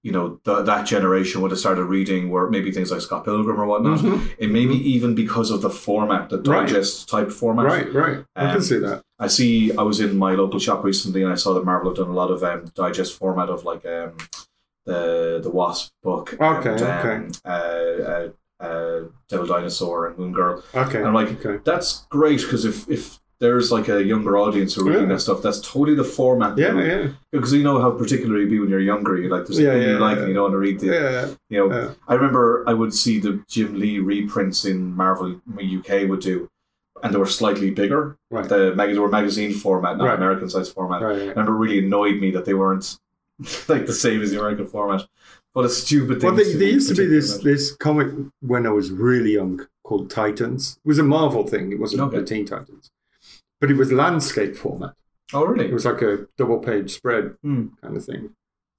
[0.06, 3.58] you know the, that generation would have started reading were maybe things like Scott Pilgrim
[3.62, 3.98] or whatnot.
[4.00, 4.18] Mhm.
[4.44, 6.66] It may be even because of the format, the Right.
[6.68, 7.64] digest type format.
[7.74, 8.18] right, right.
[8.36, 8.98] I can Um, see that.
[9.26, 9.52] I see.
[9.80, 12.18] I was in my local shop recently, and I saw that Marvel have done a
[12.22, 14.12] lot of um, digest format of like um,
[14.88, 15.00] the
[15.46, 17.16] the Wasp book, Okay, and, um, okay.
[17.54, 18.28] uh, uh,
[18.66, 18.98] uh,
[19.30, 20.62] Devil Dinosaur and Moon Girl.
[20.82, 20.98] Okay.
[20.98, 21.56] And I'm like, okay.
[21.64, 23.04] that's great because if if
[23.38, 25.14] there's like a younger audience who are reading Yeah.
[25.14, 26.56] that stuff, that's totally the format.
[26.56, 27.08] Yeah, yeah.
[27.32, 29.16] Because you know how particular you be when you're younger.
[29.18, 30.22] You like there's Yeah, thing you yeah, like, yeah.
[30.22, 30.86] and you don't want to read the.
[30.86, 31.28] Yeah.
[31.50, 31.90] You know, yeah.
[32.08, 36.48] I remember I would see the Jim Lee reprints in Marvel UK would do,
[37.02, 38.16] and they were slightly bigger.
[38.30, 38.48] Right.
[38.48, 40.14] The mag- they were magazine format, not Right.
[40.16, 41.02] American size format.
[41.02, 42.98] Right, I remember it really annoyed me that they weren't
[43.68, 45.02] like the same as the American format.
[45.54, 46.28] But a stupid thing.
[46.34, 48.08] Well, there, there used to be this this comic
[48.40, 50.78] when I was really young called Titans.
[50.84, 51.70] It was a Marvel thing.
[51.72, 52.18] It wasn't Okay.
[52.18, 52.90] the Teen Titans,
[53.60, 54.92] but it was landscape format.
[55.34, 55.66] Oh, really?
[55.66, 57.66] It was like a double page spread Hmm.
[57.82, 58.30] kind of thing.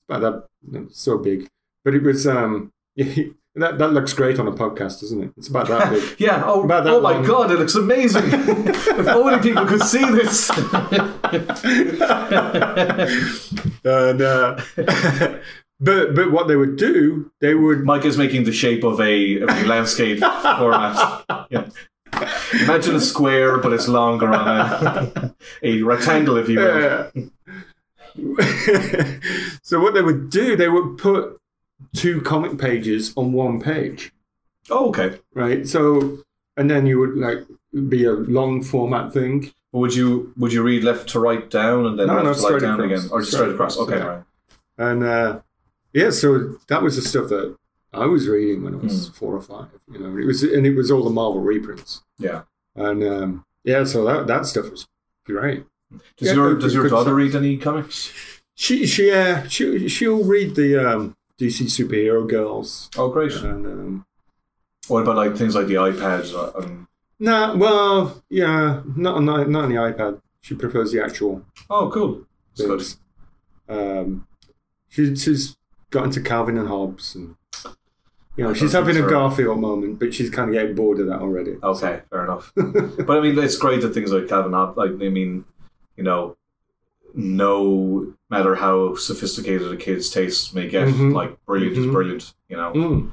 [0.09, 1.47] About that, you know, so big.
[1.83, 5.31] But it was um that that looks great on a podcast, doesn't it?
[5.37, 6.03] It's about that big.
[6.19, 6.43] Yeah.
[6.45, 7.51] Oh, About oh my god!
[7.51, 8.23] It looks amazing.
[8.31, 10.49] if only people could see this.
[13.83, 14.59] and uh,
[15.79, 19.41] but but what they would do, they would Mike is making the shape of a,
[19.41, 21.25] of a landscape format.
[21.49, 21.69] Yeah.
[22.63, 26.81] Imagine a square, but it's longer on a, a rectangle, if you will.
[26.81, 27.09] Yeah.
[29.61, 31.39] so what they would do, they would put
[31.95, 34.11] two comic pages on one page,
[34.69, 35.19] Oh, okay.
[35.33, 35.67] right?
[35.67, 36.19] So
[36.55, 37.39] and then you would like
[37.89, 39.51] be a long format thing.
[39.71, 42.39] Would you would you read left to right down and then No, left no, to
[42.39, 42.99] right straight down across.
[43.03, 43.75] again, or just Straight straight across?
[43.75, 44.05] across, Okay, yeah.
[44.07, 44.23] right.
[44.79, 45.39] And uh,
[45.93, 47.55] yeah, so that was the stuff that
[47.93, 49.67] I was reading when I was four or five.
[49.91, 52.03] You know, it was and it was all the Marvel reprints.
[52.19, 52.43] Yeah.
[52.75, 54.87] And um, yeah, so that that stuff was
[55.25, 55.65] great.
[56.17, 58.11] Does Yeah, your does your daughter read any comics?
[58.55, 63.31] She she uh, she she'll read the um, DC superhero girls Oh, great.
[63.35, 64.05] and um,
[64.87, 66.33] What about like things like the iPads?
[66.33, 66.87] uh, Um,
[67.19, 70.21] Nah, well, yeah, not on the, not on the iPad.
[70.41, 72.25] She prefers the actual oh, cool.
[73.69, 74.27] Um,
[74.87, 75.57] she, she's
[75.89, 77.35] got into Calvin and Hobbes, and
[78.37, 79.09] you know, she's having a so.
[79.09, 81.55] Garfield moment, but she's kind of getting bored of that already.
[81.61, 82.51] Okay, fair enough.
[82.55, 85.43] but I mean, it's great that things like Calvin Hobbes, like I mean,
[85.95, 86.37] you know,
[87.15, 91.13] no matter how sophisticated a kid's tastes may get, Mhm.
[91.13, 91.91] like brilliant is Mhm.
[91.91, 92.33] brilliant.
[92.47, 92.71] You know.
[92.73, 93.11] Mm.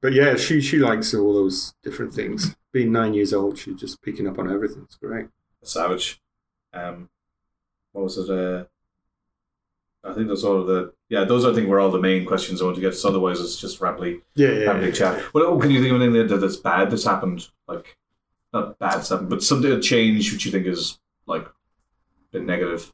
[0.00, 2.54] but yeah, she she likes all those different things.
[2.72, 4.82] Being nine years old, she's just picking up on everything.
[4.84, 5.26] It's great.
[5.62, 6.20] Savage.
[6.72, 7.08] Um,
[7.92, 8.30] what was it?
[8.30, 8.64] Uh,
[10.04, 10.92] I think that's all of the.
[11.10, 12.94] Yeah, those I think were all the main questions I want to get.
[12.94, 14.66] So otherwise, it's just rambly, Yeah, yeah.
[14.66, 15.22] rambly chat.
[15.32, 17.48] Well, oh, can you think of anything that, that's bad that's happened?
[17.66, 17.96] Like,
[18.52, 21.46] not bad that's happened, but something a change which you think is like
[22.30, 22.92] been negative.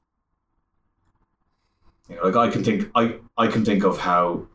[2.09, 4.47] You know, like I can think, I I can think of how,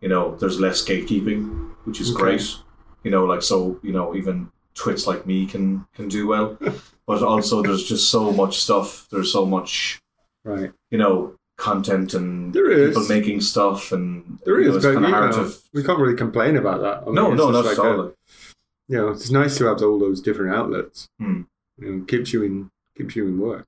[0.00, 2.20] you know, there's less gatekeeping, which is Okay.
[2.20, 2.56] great.
[3.04, 6.58] You know, like so, you know, even twits like me can can do well,
[7.06, 9.06] but also there's just so much stuff.
[9.10, 10.00] There's so much
[10.44, 10.72] Right.
[10.90, 12.88] you know, content and There is.
[12.96, 16.80] people making stuff and There you know, but kind of we can't really complain about
[16.80, 17.02] that.
[17.02, 18.14] I mean, No, no, not at like a- all.
[18.88, 21.08] you know, it's nice to have all those different outlets.
[21.18, 21.42] Hmm.
[21.78, 23.66] You know, keeps you in keeps you in work.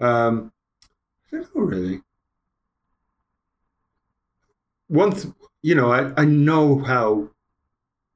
[0.00, 0.52] Um,
[1.32, 2.02] I don't know really.
[4.88, 7.28] once th- you know, I, I know how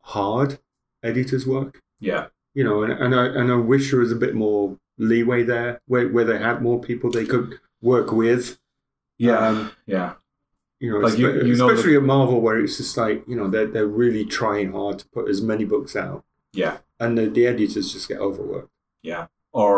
[0.00, 0.58] hard
[1.02, 1.80] editors work.
[2.00, 5.42] Yeah, You know, and, and I and I wish there was a bit more leeway
[5.42, 8.58] there, where where they had more people they could work with.
[9.26, 10.08] Yeah, Um, yeah,
[10.80, 13.48] you know, Like, you- you know especially at Marvel, where it's just like you know
[13.52, 16.20] they're they're really trying hard to put as many books out,
[16.62, 18.70] yeah, and the, the editors just get overworked.
[19.02, 19.26] yeah.
[19.52, 19.74] Or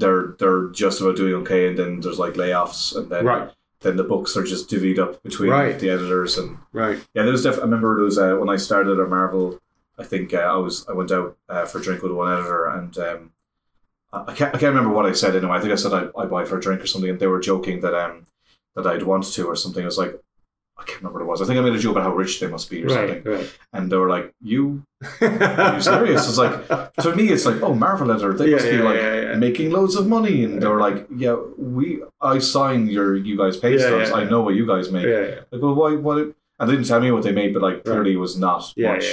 [0.00, 3.50] they're they're just about doing okay, and then there's like layoffs, and then Right,
[3.80, 5.78] then the books are just divvied up between Right.
[5.78, 8.56] the editors, and right, yeah, there was def- I remember there was uh, when I
[8.68, 9.58] started at Marvel.
[9.98, 12.66] I think uh, I was I went out uh, for a drink with one editor,
[12.76, 13.20] and um,
[14.12, 15.56] I I can't I can't remember what I said anyway.
[15.56, 17.40] I think I said I I buy for a drink or something, and they were
[17.40, 18.24] joking that um
[18.76, 19.82] that I'd want to or something.
[19.82, 20.18] I was like.
[20.78, 21.42] I can't remember what it was.
[21.42, 23.22] I think I made a joke about how rich they must be or something.
[23.22, 23.58] right, right.
[23.72, 24.82] And they were like, You
[25.20, 26.28] Are you serious?
[26.28, 28.96] It's like to me it's like, oh Marvel editor, they Yeah, must be yeah, like
[28.96, 33.36] yeah, making loads of money and they were like, Yeah, we I sign your you
[33.36, 34.10] guys pay stubs.
[34.10, 35.06] I know what you guys make.
[35.52, 36.18] Like, well why what
[36.58, 38.92] and they didn't tell me what they made, but like clearly it was not yeah,
[38.94, 39.06] much.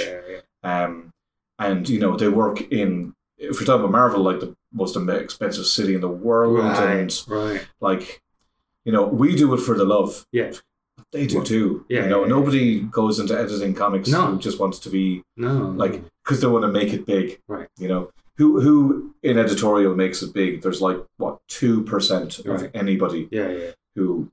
[0.64, 1.12] Um
[1.58, 5.66] and you know, they work in if we're talking about Marvel, like the most expensive
[5.66, 7.66] city in the world and right.
[7.80, 8.22] like
[8.90, 10.26] you know, we do it for the love.
[10.32, 10.50] Yeah.
[11.12, 11.84] They do too.
[11.88, 12.28] yeah, you know, yeah, yeah.
[12.36, 14.22] nobody goes into editing comics No.
[14.32, 15.52] who just wants to be No,
[15.84, 17.38] like because they want to make it big.
[17.48, 17.68] Right.
[17.78, 20.62] You know, who who in editorial makes it big?
[20.62, 22.70] There's like what two percent of Right.
[22.74, 24.30] anybody yeah, yeah, who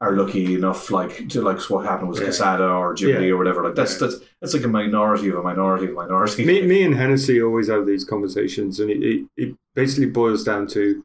[0.00, 2.26] are lucky enough, like to like what happened with Yeah.
[2.26, 3.34] Quesada or Ghibli Yeah.
[3.34, 3.62] or whatever.
[3.64, 6.44] Like that's that's that's like a minority of a minority of a minority.
[6.44, 10.66] me, me and Hennessy always have these conversations, and it, it, it basically boils down
[10.68, 11.04] to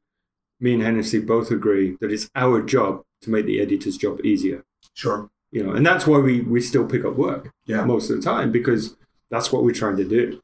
[0.63, 4.63] me and Hennessy both agree that it's our job to make the editor's job easier.
[4.93, 5.29] Sure.
[5.51, 7.83] You know, and that's why we, we still pick up work Yeah.
[7.85, 8.95] most of the time because
[9.29, 10.39] that's what we're trying to do.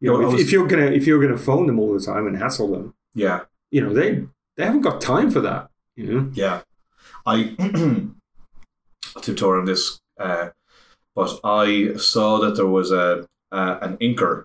[0.00, 2.00] You know, No, if, was- if you're gonna if you're gonna phone them all the
[2.04, 3.40] time and hassle them, Yeah.
[3.70, 4.24] you know, they
[4.56, 5.68] they haven't got time for that.
[5.96, 6.62] You know, Yeah.
[7.26, 7.54] I
[9.22, 10.48] tiptoe on this, uh,
[11.14, 14.44] but I saw that there was a uh, an inker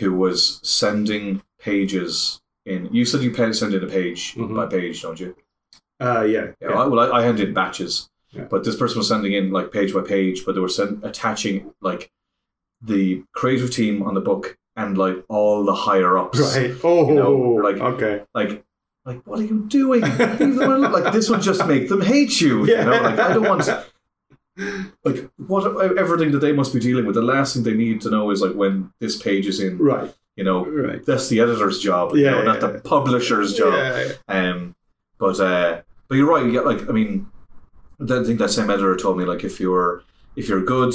[0.00, 2.88] who was sending pages in.
[2.92, 4.54] You said you send in a page Mhm.
[4.56, 5.36] by page, don't you?
[6.00, 6.68] uh, yeah, Yeah.
[6.70, 8.44] I, well, I, I in batches, Yeah.
[8.50, 11.72] but this person was sending in like page by page, but they were send, attaching
[11.80, 12.10] like
[12.82, 16.40] the creative team on the book and like all the higher ups.
[16.56, 16.72] right.
[16.82, 17.36] Oh, You know,
[17.66, 18.64] like- okay, Like,
[19.06, 20.00] like what are you doing?
[20.02, 20.90] Leave them alone.
[20.92, 22.66] like this will just make them hate you.
[22.66, 23.68] You know, like I don't want.
[25.04, 25.64] like what
[25.98, 27.14] everything that they must be dealing with.
[27.14, 29.78] The last thing they need to know is like when this page is in.
[29.78, 31.04] right, You know, right.
[31.06, 32.14] that's the editor's job.
[32.16, 33.74] you Yeah, know, not yeah, the publisher's job.
[33.74, 34.74] Yeah, Um,
[35.18, 36.44] but uh, but you're right.
[36.44, 37.26] You get like I mean,
[38.00, 40.02] I think that same editor told me like if you're
[40.36, 40.94] if you're good.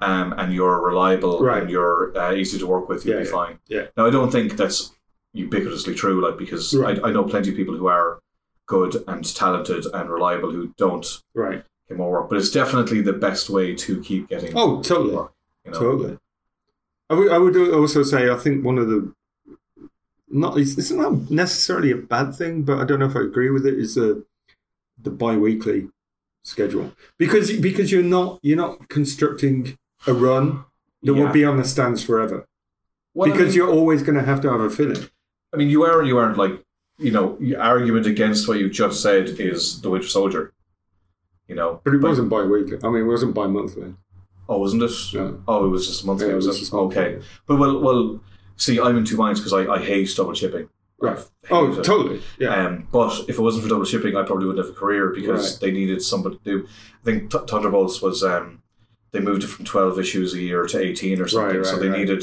[0.00, 1.62] Um, and you're reliable Right.
[1.62, 3.58] and you're uh, easy to work with, you'll Yeah, be yeah, fine.
[3.68, 3.86] yeah.
[3.96, 4.92] Now, I don't think that's
[5.34, 6.98] ubiquitously true, like because Right.
[7.02, 8.20] I, I know plenty of people who are
[8.66, 11.64] good and talented and reliable who don't right.
[11.88, 12.28] get more work.
[12.28, 15.14] But it's definitely the best way to keep getting Oh, totally.
[15.14, 15.32] work.
[15.64, 15.78] You know?
[15.78, 16.18] Totally.
[17.30, 19.12] I would, also say I think one of the
[20.28, 23.50] not it's, it's not necessarily a bad thing, but I don't know if I agree
[23.50, 23.74] with it.
[23.78, 24.24] Is the
[25.00, 25.88] the bi-weekly
[26.42, 30.64] schedule because because you're not you're not constructing a run
[31.02, 31.24] that Yeah.
[31.24, 32.46] will be on the stands forever
[33.14, 35.08] Well, I because mean- you're always going to have to have a fill-in.
[35.52, 36.62] I mean, you are and you aren't like
[36.98, 37.36] you know.
[37.40, 40.52] Your argument against what you just said is the Winter Soldier.
[41.48, 42.78] You know, But it wasn't bi-weekly.
[42.82, 43.94] I mean, it wasn't bi-monthly.
[44.48, 44.92] Oh, wasn't it?
[45.14, 45.42] No.
[45.48, 46.32] Oh, it was just a month Yeah, ago.
[46.34, 48.20] it was was just a month okay, but well, well.
[48.56, 50.68] See, I'm in two minds because I, I hate double shipping.
[51.00, 51.18] Right.
[51.50, 51.82] Oh, it.
[51.84, 52.22] totally.
[52.38, 52.54] Yeah.
[52.66, 55.52] Um, but if it wasn't for double shipping, I probably wouldn't have a career because
[55.54, 55.60] Right.
[55.60, 56.66] they needed somebody to do.
[56.66, 58.62] I think Th- Thunderbolts was um,
[59.10, 61.88] they moved it from twelve issues a year to eighteen or something, Right, so they
[61.88, 61.98] right.
[61.98, 62.22] needed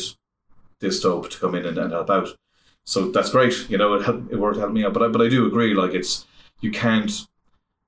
[0.80, 2.30] this dope to come in and, and help out.
[2.86, 3.93] So that's great, you know.
[3.95, 5.74] It helped, it worked help me out, but I, but I do agree.
[5.74, 6.26] Like it's
[6.61, 7.11] you can't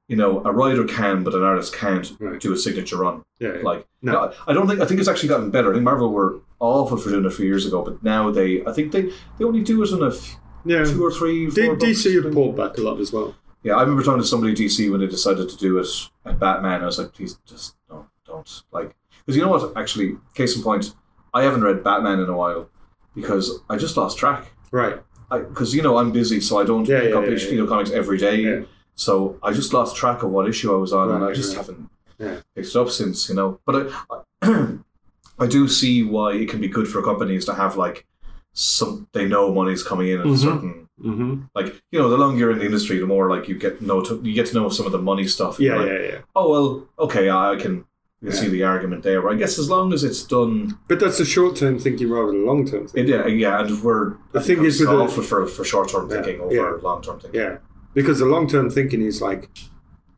[0.08, 2.40] you know, a writer can, but an artist can't Right.
[2.40, 3.24] do a signature run.
[3.40, 3.54] Yeah.
[3.56, 3.62] yeah.
[3.64, 4.18] Like, No.
[4.48, 5.70] I- I don't think I think it's actually gotten better.
[5.72, 8.66] I think Marvel were awful for doing it a few years ago, but now they,
[8.66, 9.04] I think they,
[9.38, 10.36] they only do it in a f-
[10.66, 10.84] yeah.
[10.84, 11.50] two or three.
[11.50, 11.62] D-.
[11.70, 13.36] DC have pulled back a lot as well.
[13.64, 15.88] Yeah, I remember talking to somebody DC when they decided to do it
[16.26, 16.82] at Batman.
[16.82, 18.94] I was like, please, just no, don't like.
[19.26, 19.72] Because you know what?
[19.78, 20.94] Actually, case in point,
[21.34, 22.70] I haven't read Batman in a while
[23.16, 24.52] because I just lost track.
[24.72, 25.02] Right.
[25.32, 27.38] Because you know I'm busy, so I don't Yeah, pick yeah, up yeah.
[27.50, 28.66] you know, comics every day.
[28.96, 29.04] Yeah.
[29.06, 31.66] So I just lost track of what issue I was on, and I just right.
[31.66, 31.90] haven't
[32.20, 32.40] Yeah.
[32.56, 33.28] picked it up since.
[33.30, 34.18] You know, but I,
[35.40, 38.06] I do see why it can be good for companies to have like
[38.54, 40.38] some they know money's coming in at a Mhm.
[40.38, 41.34] certain Mm-hmm.
[41.56, 44.00] like you know the longer you're in the industry, the more like you get know
[44.04, 45.60] to, you get to know some of the money stuff.
[45.60, 46.18] Yeah, like, yeah, yeah.
[46.36, 47.86] Oh well, okay, I can.
[48.22, 48.36] You Yeah.
[48.36, 49.22] see the argument there.
[49.22, 52.32] But I guess as long as it's done, But that's a short term thinking rather
[52.32, 53.14] than long term it, thinking.
[53.14, 55.90] yeah, yeah, and we're The I thing think is with the- for for, for short
[55.90, 56.78] term Yeah, thinking over yeah.
[56.82, 57.42] long term thinking.
[57.42, 57.58] Yeah.
[57.94, 59.50] Because the long term thinking is like,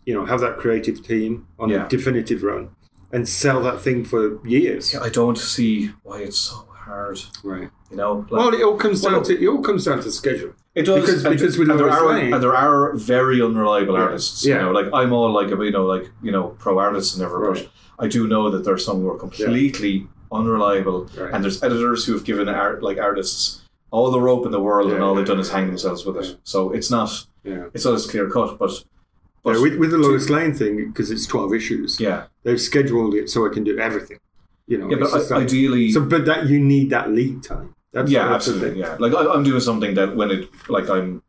[0.05, 1.85] you know, have that creative team on Yeah.
[1.85, 2.69] a definitive run
[3.11, 4.93] and sell that thing for years.
[4.93, 7.19] Yeah, I don't see why it's so hard.
[7.43, 7.69] Right.
[7.91, 10.11] You know, like, Well, it all comes down Well, to it all comes down to
[10.11, 10.51] schedule.
[10.75, 14.01] it does because- and, because and there are and there are very unreliable Yeah.
[14.03, 14.45] artists.
[14.45, 14.55] Yeah.
[14.55, 17.53] You know, like I'm all like you know like you know pro artists and everything.
[17.53, 17.69] Right.
[17.99, 21.33] I do know that there's some who are completely unreliable, Right.
[21.33, 23.61] and there's editors who have given art like artists
[23.91, 26.05] all the rope in the world, and Yeah, all they've yeah, done is hang themselves
[26.05, 26.25] with it.
[26.25, 26.33] Yeah.
[26.43, 27.65] So it's not Yeah.
[27.73, 28.71] it's not as clear cut, but
[29.43, 33.13] but yeah with, with the Lois Lane thing, because it's 12 issues, yeah, they've scheduled
[33.13, 34.17] it so I can do everything.
[34.67, 34.97] You know, yeah.
[34.99, 37.75] But I, like- ideally, so, but that you need that lead time.
[37.93, 38.97] That's, yeah, that's absolutely, yeah.
[38.99, 41.21] Like I, I'm doing something that when it like I'm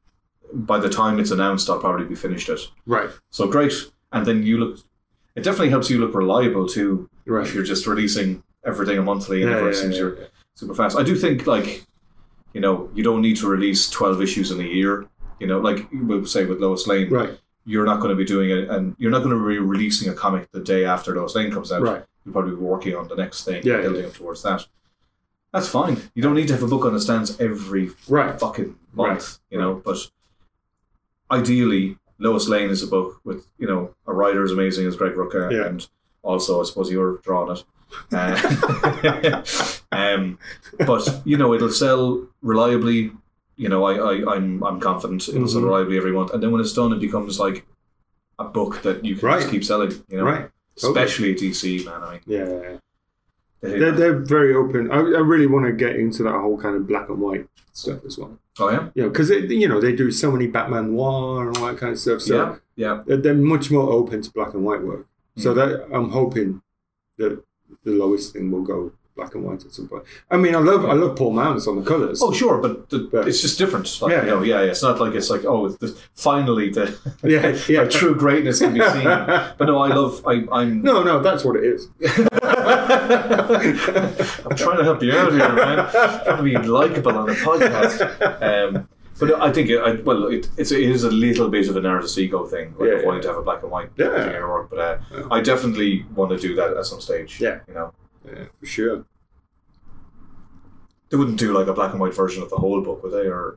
[0.53, 2.61] by the time it's announced, I'll probably be finished it.
[2.87, 3.11] Right.
[3.31, 3.73] So great,
[4.13, 4.79] and then you look.
[5.37, 7.11] It definitely helps you look reliable too.
[7.27, 7.47] Right.
[7.47, 10.29] If you're just releasing everything a monthly and Yeah, everything yeah, seems yeah, yeah.
[10.55, 10.97] super fast.
[10.97, 11.85] I do think like,
[12.55, 15.07] you know, you don't need to release twelve issues in a year.
[15.39, 17.39] You know, like we'll say with Lois Lane, Right.
[17.65, 20.15] you're not going to be doing it, and you're not going to be releasing a
[20.15, 21.83] comic the day after Lois Lane comes out.
[21.83, 22.03] Right.
[22.25, 24.09] You'll probably be working on the next thing, Yeah, building yeah.
[24.09, 24.67] up towards that.
[25.53, 25.97] That's fine.
[26.15, 28.39] You don't need to have a book on the stands every Right.
[28.39, 29.75] fucking month, Right, you know.
[29.85, 29.99] But
[31.31, 35.15] ideally, Lois Lane is a book with you know a writer as amazing as Greg
[35.15, 35.67] Rucka, Yeah.
[35.67, 35.87] and
[36.23, 37.65] also I suppose you're drawing it.
[38.13, 39.43] Uh,
[39.93, 40.39] um,
[40.87, 43.13] but you know it'll sell reliably.
[43.57, 45.65] You know, I, I I'm I'm confident it'll Mhm.
[45.65, 47.67] reliably every month, and then when it's done, it becomes like
[48.39, 49.93] a book that you can just keep selling.
[50.09, 50.51] You know, Right.
[50.79, 51.03] Totally.
[51.03, 52.03] especially at DC, man.
[52.03, 52.39] I mean, Yeah.
[52.49, 52.77] yeah, yeah.
[53.63, 54.91] they, They're, they're very open.
[54.91, 58.05] I, I really want to get into that whole kind of black and white stuff
[58.05, 58.39] as well.
[58.59, 61.67] oh yeah, You know, because you know they do so many Batman noir and all
[61.69, 62.21] that kind of stuff.
[62.21, 63.03] So yeah, yeah.
[63.07, 65.07] they're, they're much more open to black and white work.
[65.39, 65.57] So Mm.
[65.57, 66.61] that I'm hoping
[67.17, 67.43] that
[67.85, 70.05] the Lois thing will go black and white at some point.
[70.31, 72.21] I mean, I love I love Paul Mounts on the colours.
[72.23, 73.87] Oh sure, but, the, But- it's just different.
[74.03, 74.71] Like, Yeah, you know, yeah, yeah.
[74.71, 77.81] It's not like it's like oh, it's the, finally the yeah, yeah.
[77.83, 79.05] like, true greatness can be seen.
[79.59, 80.23] but no, I love.
[80.27, 80.83] I, I'm.
[80.83, 81.89] no, no, that's what it is.
[82.01, 82.29] I'm
[84.57, 85.91] trying to help you out here, man.
[85.91, 88.43] Trying to be likable on a podcast.
[88.43, 88.89] Um,
[89.19, 91.87] but I think it, I, well, it, it's it is a little bit of an
[91.87, 94.11] artist ego thing, like Yeah, of wanting to have a black and white Yeah.
[94.25, 94.69] thing in work.
[94.71, 95.23] But uh, Yeah.
[95.31, 97.41] I definitely want to do that at some stage.
[97.41, 97.61] Yeah.
[97.67, 97.95] you know,
[98.27, 99.05] Yeah, for sure.
[101.11, 103.29] they wouldn't do like a black and white version of the whole book, would they?
[103.29, 103.57] Or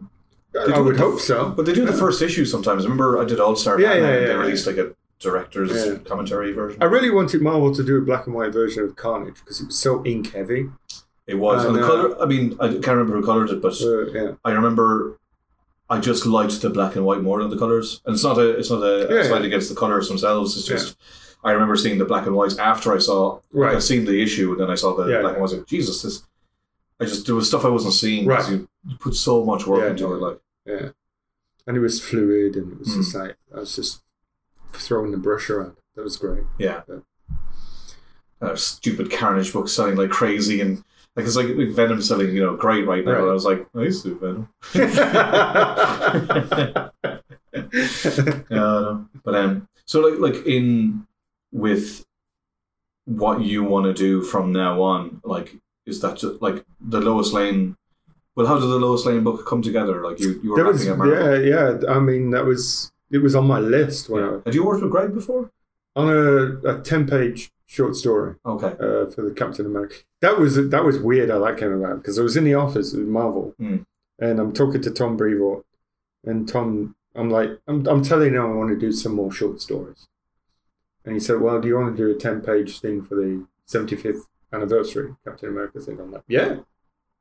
[0.55, 1.49] I, I would hope so.
[1.49, 2.83] but they do the first issue sometimes.
[2.83, 3.79] Remember, I did All Star.
[3.79, 5.95] Yeah, Batman, yeah, and They released like a director's Yeah.
[6.05, 6.81] commentary version.
[6.81, 9.65] I really wanted Marvel to do a black and white version of Carnage because it
[9.67, 10.69] was so ink heavy.
[11.27, 11.65] It was.
[11.65, 12.21] And, And the uh, color.
[12.23, 15.17] I mean, I can't remember who colored it, but Uh, yeah, I remember.
[15.89, 18.49] I just liked the black and white more than the colors, and it's not a.
[18.57, 19.47] It's not a, Yeah, slight yeah.
[19.47, 20.55] against the colors themselves.
[20.57, 20.97] It's just.
[21.43, 23.39] I remember seeing the black and whites after I saw.
[23.51, 23.75] Right.
[23.75, 25.53] I'd seen the issue, and then I saw the Yeah, black and whites.
[25.53, 26.23] Like Jesus, this.
[26.99, 28.59] I just there was stuff I wasn't seeing because Right.
[28.59, 30.13] you, you put so much work Yeah, into yeah.
[30.15, 30.19] it.
[30.21, 30.89] Like yeah,
[31.65, 32.97] and it was fluid, and it was Mm.
[32.97, 34.01] just like I was just
[34.73, 35.77] throwing the brush around.
[35.95, 36.43] That was great.
[36.59, 36.99] yeah, Yeah.
[38.41, 40.83] uh, stupid Carnage books selling like crazy and.
[41.15, 43.13] Like it's like Venom is selling, you know, great right now.
[43.13, 43.29] Right.
[43.29, 44.49] I was like, I used to do Venom.
[48.49, 49.07] Know.
[49.23, 51.05] But um, so like like in
[51.51, 52.05] with
[53.05, 55.55] what you want to do from now on, like
[55.85, 57.75] is that just like the Lois Lane?
[58.35, 60.01] Well, how did the Lois Lane book come together?
[60.01, 61.91] Like you, you were that wrapping was yeah, yeah.
[61.93, 64.37] I mean, that was it was on my list when Yeah.
[64.37, 65.51] I, Had you worked with Greg before?
[65.99, 68.73] On a, a ten page short story Okay.
[68.85, 69.95] uh, for the Captain America.
[70.21, 72.93] That was that was weird how that came about because I was in the office
[72.93, 73.85] with Marvel Mm.
[74.19, 75.63] and I'm talking to Tom Brevoort
[76.25, 79.61] and Tom, I'm like, I'm, I'm telling him I want to do some more short
[79.61, 80.07] stories,
[81.05, 83.45] and he said, "Well, do you want to do a ten page thing for the
[83.67, 86.57] 75th anniversary Captain America thing?" I'm like, "Yeah,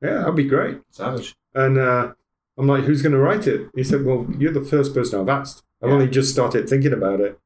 [0.03, 1.37] yeah, that'd be great." Savage.
[1.55, 2.13] And uh,
[2.59, 5.29] I'm like, "Who's going to write it?" He said, "Well, you're the first person I've
[5.29, 5.63] asked.
[5.83, 5.95] I've Yeah.
[5.95, 7.39] only just started thinking about it."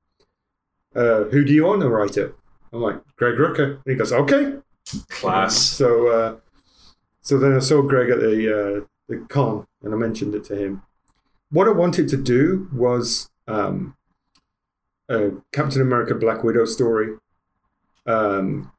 [0.94, 2.34] Uh, who do you want to write it?
[2.72, 3.74] I'm like, Greg Rucka.
[3.76, 4.54] And he goes, okay.
[5.08, 5.56] Class.
[5.78, 6.36] So, uh,
[7.20, 8.36] so then I saw Greg at the
[8.82, 10.82] uh, the con, and I mentioned it to him.
[11.50, 13.96] What I wanted to do was um,
[15.08, 17.16] a Captain America Black Widow story,
[18.06, 18.72] um,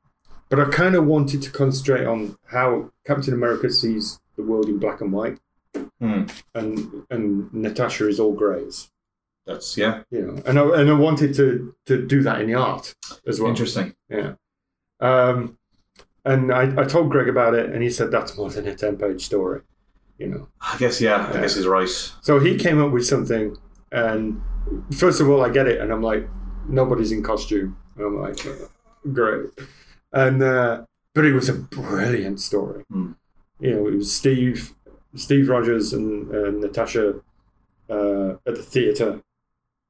[0.50, 4.78] but I kind of wanted to concentrate on how Captain America sees the world in
[4.80, 5.38] black and white,
[6.00, 6.24] Hmm.
[6.54, 8.90] and and Natasha is all greys.
[9.46, 10.04] That's yeah.
[10.10, 12.94] You know, and I, and I wanted to to do that in the art
[13.28, 13.50] as well.
[13.50, 13.96] Interesting.
[14.10, 14.36] Yeah.
[15.00, 15.58] Um,
[16.26, 18.98] and I, I told Greg about it, and he said that's more than a ten
[18.98, 19.62] page story.
[20.18, 21.28] You know, I guess yeah.
[21.34, 21.90] I guess he's right.
[21.90, 23.58] so he came up with something,
[23.92, 24.42] and
[24.96, 26.30] first of all, I get it, and I'm like,
[26.68, 27.78] nobody's in costume.
[27.98, 28.38] And I'm like,
[29.12, 29.50] great.
[30.14, 32.84] And uh, but it was a brilliant story.
[32.92, 33.14] Hmm.
[33.60, 34.74] You know, it was Steve,
[35.16, 37.16] Steve Rogers, and uh, Natasha
[37.90, 39.22] uh, at the theater,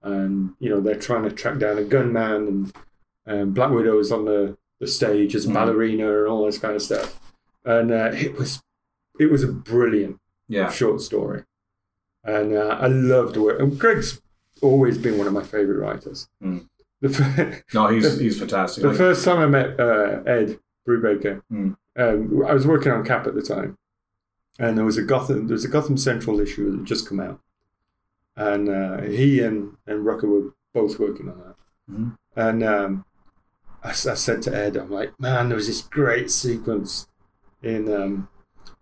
[0.04, 2.74] and you know they're trying to track down a gunman, and
[3.42, 5.54] um, Black Widow is on the, the stage as Mhm.
[5.54, 7.20] ballerina and all this kind of stuff.
[7.66, 8.62] And uh, it was
[9.20, 10.70] it was a brilliant Yeah.
[10.70, 11.44] short story,
[12.24, 13.62] and uh, I loved it.
[13.62, 14.22] And Greg's
[14.62, 16.28] always been one of my favorite writers.
[16.44, 16.68] Mm.
[17.02, 18.82] The, No, he's he's fantastic.
[18.82, 21.76] the Like, first time I met uh, Ed Brubaker, Mm.
[21.98, 23.78] um, I was working on Cap at the time,
[24.60, 27.20] and there was a Gotham there was a Gotham Central issue that had just come
[27.20, 27.40] out,
[28.36, 31.56] and uh, he and and Rucka were both working on that,
[31.92, 32.18] Mhm.
[32.36, 33.06] and um,
[33.84, 37.08] I, I said to Ed, I'm like, man, there was this great sequence
[37.62, 38.30] in um,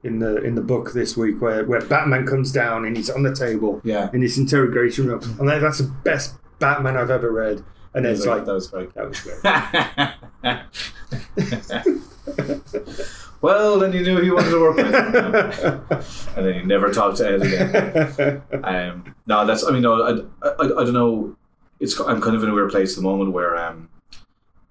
[0.04, 3.24] in the in the book this week where where Batman comes down and he's on
[3.24, 4.10] the table yeah.
[4.14, 5.22] in this interrogation room.
[5.39, 7.64] I'm like, that's the best Batman I've ever read.
[7.93, 8.93] And Ed's like, that was great.
[8.93, 9.43] that was great.
[13.42, 14.94] well, then you knew he wanted to work with,
[16.38, 18.42] and then you never talked to Ed again.
[18.64, 19.66] Um, no, that's.
[19.66, 21.36] I mean, no, I, I, I don't know.
[21.80, 22.00] It's.
[22.00, 23.89] I'm kind of in a weird place at the moment where um,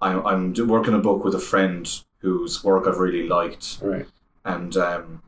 [0.01, 1.87] I'm, I'm working a book with a friend
[2.19, 4.05] whose work I've really liked, right.
[4.45, 5.21] and um,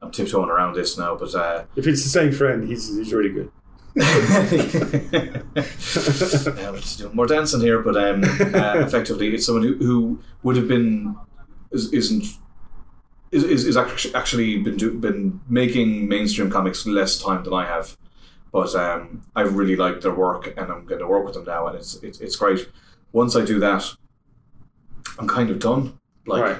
[0.00, 1.34] I'm tiptoeing around this now, but.
[1.34, 3.50] Uh, If it's the same friend, he's, he's really good.
[3.96, 5.40] yeah,
[6.70, 10.56] we're just doing more dancing here, but um, uh, effectively, it's someone who, who would
[10.56, 11.16] have been
[11.72, 12.24] is, isn't
[13.32, 17.66] is, is, is actually actually been do, been making mainstream comics less time than I
[17.66, 17.96] have,
[18.52, 21.66] but um, I really like their work, and I'm going to work with them now,
[21.66, 22.68] and it's it's, it's great.
[23.12, 23.84] Once I do that,
[25.18, 25.98] I'm kind of done.
[26.26, 26.58] Like right.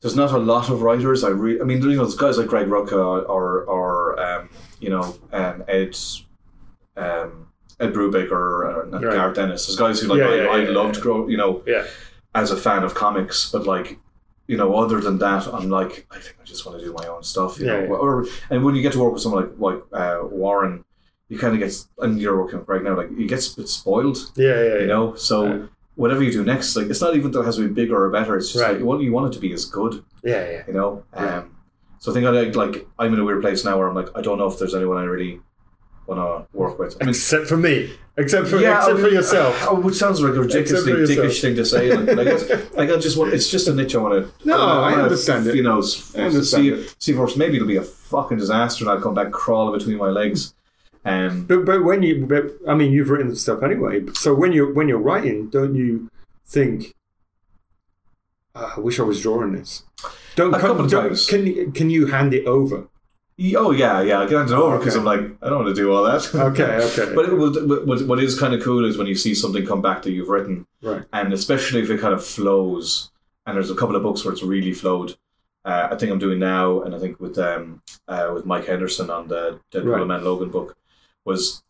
[0.00, 1.24] there's not a lot of writers.
[1.24, 2.92] I re- I mean, you know, there's guys like Greg Rucka
[3.28, 4.48] or or um,
[4.80, 5.96] you know um, Ed
[6.96, 7.48] um,
[7.80, 9.02] Ed Brubaker or uh, Right.
[9.14, 9.66] Garth Ennis.
[9.66, 11.84] There's guys who like Yeah, I, yeah, I yeah, loved grow you know Yeah.
[12.34, 13.98] as a fan of comics, but like
[14.46, 17.06] you know, other than that, I'm like I think I just want to do my
[17.06, 17.58] own stuff.
[17.58, 18.04] You Yeah, know, yeah.
[18.06, 20.84] or and when you get to work with someone like like uh, Warren.
[21.30, 22.94] You kind of get, and you're working Greg now.
[22.98, 24.78] Like you get a bit spoiled, Yeah, yeah, yeah.
[24.80, 25.14] you know.
[25.14, 25.62] So Yeah.
[25.94, 28.10] whatever you do next, like it's not even that it has to be bigger or
[28.10, 28.36] better.
[28.36, 28.74] It's just Right.
[28.76, 30.62] like what you want it to be is good Yeah, yeah.
[30.68, 31.02] you know.
[31.14, 31.38] Yeah.
[31.38, 31.56] Um,
[31.98, 34.10] so I think I like, like I'm in a weird place now where I'm like
[34.14, 35.40] I don't know if there's anyone I really
[36.06, 36.96] want to work with.
[37.00, 37.92] I mean, Except for me.
[38.16, 39.66] Except for, yeah, except I for yourself.
[39.68, 41.26] oh, which sounds like a ridiculously Except for yourself.
[41.26, 41.96] dickish thing to say.
[41.96, 44.46] Like, like, like I just want, it's just a niche I want to.
[44.48, 45.56] No, I understand it.
[45.56, 45.80] You know, I
[46.30, 46.42] see,
[47.00, 47.36] see it.
[47.36, 50.54] Maybe it'll be a fucking disaster, and I'll come back crawling between my legs.
[51.04, 54.04] Um, But but when you but, I mean you've written the stuff anyway.
[54.14, 56.08] So when you when you're writing, don't you
[56.46, 56.94] think
[58.54, 59.82] "Ah, I wish I was drawing this?
[60.36, 61.26] Don't, A couple of don't- times.
[61.26, 62.86] can can you hand it over?
[63.56, 65.00] Oh yeah, yeah, I get it over because Okay.
[65.00, 66.32] I'm like I don't want to do all that.
[66.34, 66.64] Okay,
[67.02, 67.14] okay.
[67.14, 70.02] But it what, what is kind of cool is when you see something come back
[70.02, 71.02] that you've written, Right.
[71.12, 73.10] and especially if it kind of flows.
[73.46, 75.16] And there's a couple of books where it's really flowed.
[75.66, 79.10] Uh, I think I'm doing now, and I think with um uh, with Mike Henderson
[79.10, 80.00] on the Deadpool Right.
[80.00, 80.76] and Man Logan book
[81.24, 81.62] was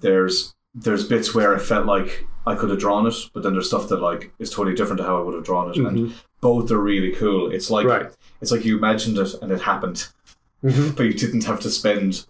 [0.00, 3.68] there's there's bits where I felt like I could have drawn it, but then there's
[3.68, 6.12] stuff that like is totally different to how I would have drawn it, and Mhm.
[6.40, 7.50] both are really cool.
[7.52, 8.10] It's like Right.
[8.40, 10.08] it's like you imagined it and it happened,
[10.64, 10.96] Mhm.
[10.96, 12.24] but you didn't have to spend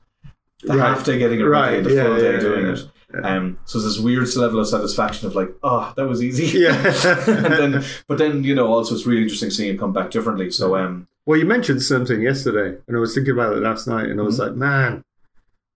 [0.63, 0.79] the Right.
[0.81, 2.89] half day getting it Right, and the yeah, full day yeah, doing yeah, it.
[3.25, 6.59] Um, so there's this weird level of satisfaction of like, oh, that was easy.
[6.59, 6.75] Yeah.
[7.29, 10.51] and then, but then you know, also it's really interesting seeing it come back differently.
[10.51, 14.09] So, um, Well, you mentioned something yesterday, and I was thinking about it last night,
[14.09, 15.05] and I was like, man,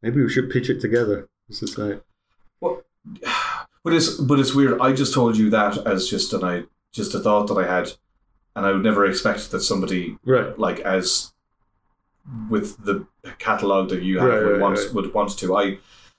[0.02, 1.28] maybe we should pitch it together.
[1.48, 2.02] It's just like,
[2.60, 2.82] well,
[3.84, 4.80] but it's but it's weird.
[4.80, 7.92] I just told you that as just an I just a thought that I had,
[8.56, 11.32] and I would never expect that somebody right, like as
[12.50, 13.06] with the
[13.38, 14.94] catalog that you have Right, would right, want right.
[14.94, 15.56] would want to.
[15.56, 15.78] I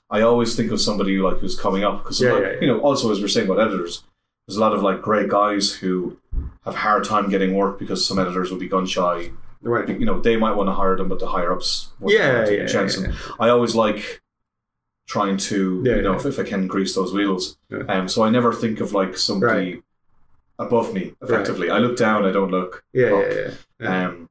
[0.10, 2.80] I always think of somebody who, like who's coming up because Yeah, yeah, you know
[2.82, 4.03] also as we're saying about editors,
[4.47, 6.18] there's a lot of like great guys who
[6.66, 9.32] have hard time getting work because some editors will be gun shy.
[9.62, 9.88] right.
[9.88, 12.68] You know they might want to hire them, but the higher ups won't Yeah, yeah,
[12.72, 14.22] yeah, I always like
[15.05, 17.57] trying to you know if, if I can grease those wheels.
[17.88, 19.82] Um, so I never think of like somebody
[20.57, 21.14] above me.
[21.22, 22.26] Effectively, I look down.
[22.26, 22.84] I don't look.
[22.93, 23.26] Yeah, up.
[23.30, 23.51] yeah, yeah.
[23.80, 24.07] yeah.
[24.07, 24.30] Um,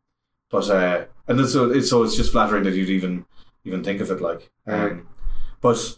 [0.50, 3.24] but uh, and so it's so it's just flattering that you'd even
[3.64, 4.50] even think of it like.
[4.66, 5.06] Um,
[5.60, 5.96] but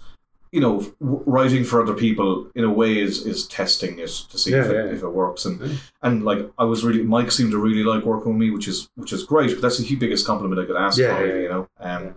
[0.52, 4.36] you know, w- writing for other people in a way is is testing it to
[4.38, 4.92] see if, it, yeah.
[4.92, 5.44] if it works.
[5.44, 5.76] And Yeah.
[6.02, 8.88] and like I was really Mike seemed to really like working with me, which is
[8.96, 9.50] which is great.
[9.52, 11.68] But that's the biggest compliment I could ask Yeah, for, yeah, really, you know.
[11.78, 12.12] Um, Yeah.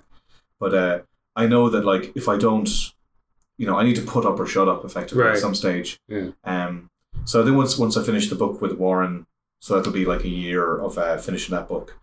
[0.59, 0.99] but uh,
[1.35, 2.69] I know that like if I don't,
[3.57, 5.99] you know, I need to put up or shut up effectively at some stage.
[6.07, 6.29] Yeah.
[6.43, 6.89] Um.
[7.25, 9.27] So then once once I finish the book with Warren,
[9.59, 11.95] so that'll be like a year of uh, finishing that book.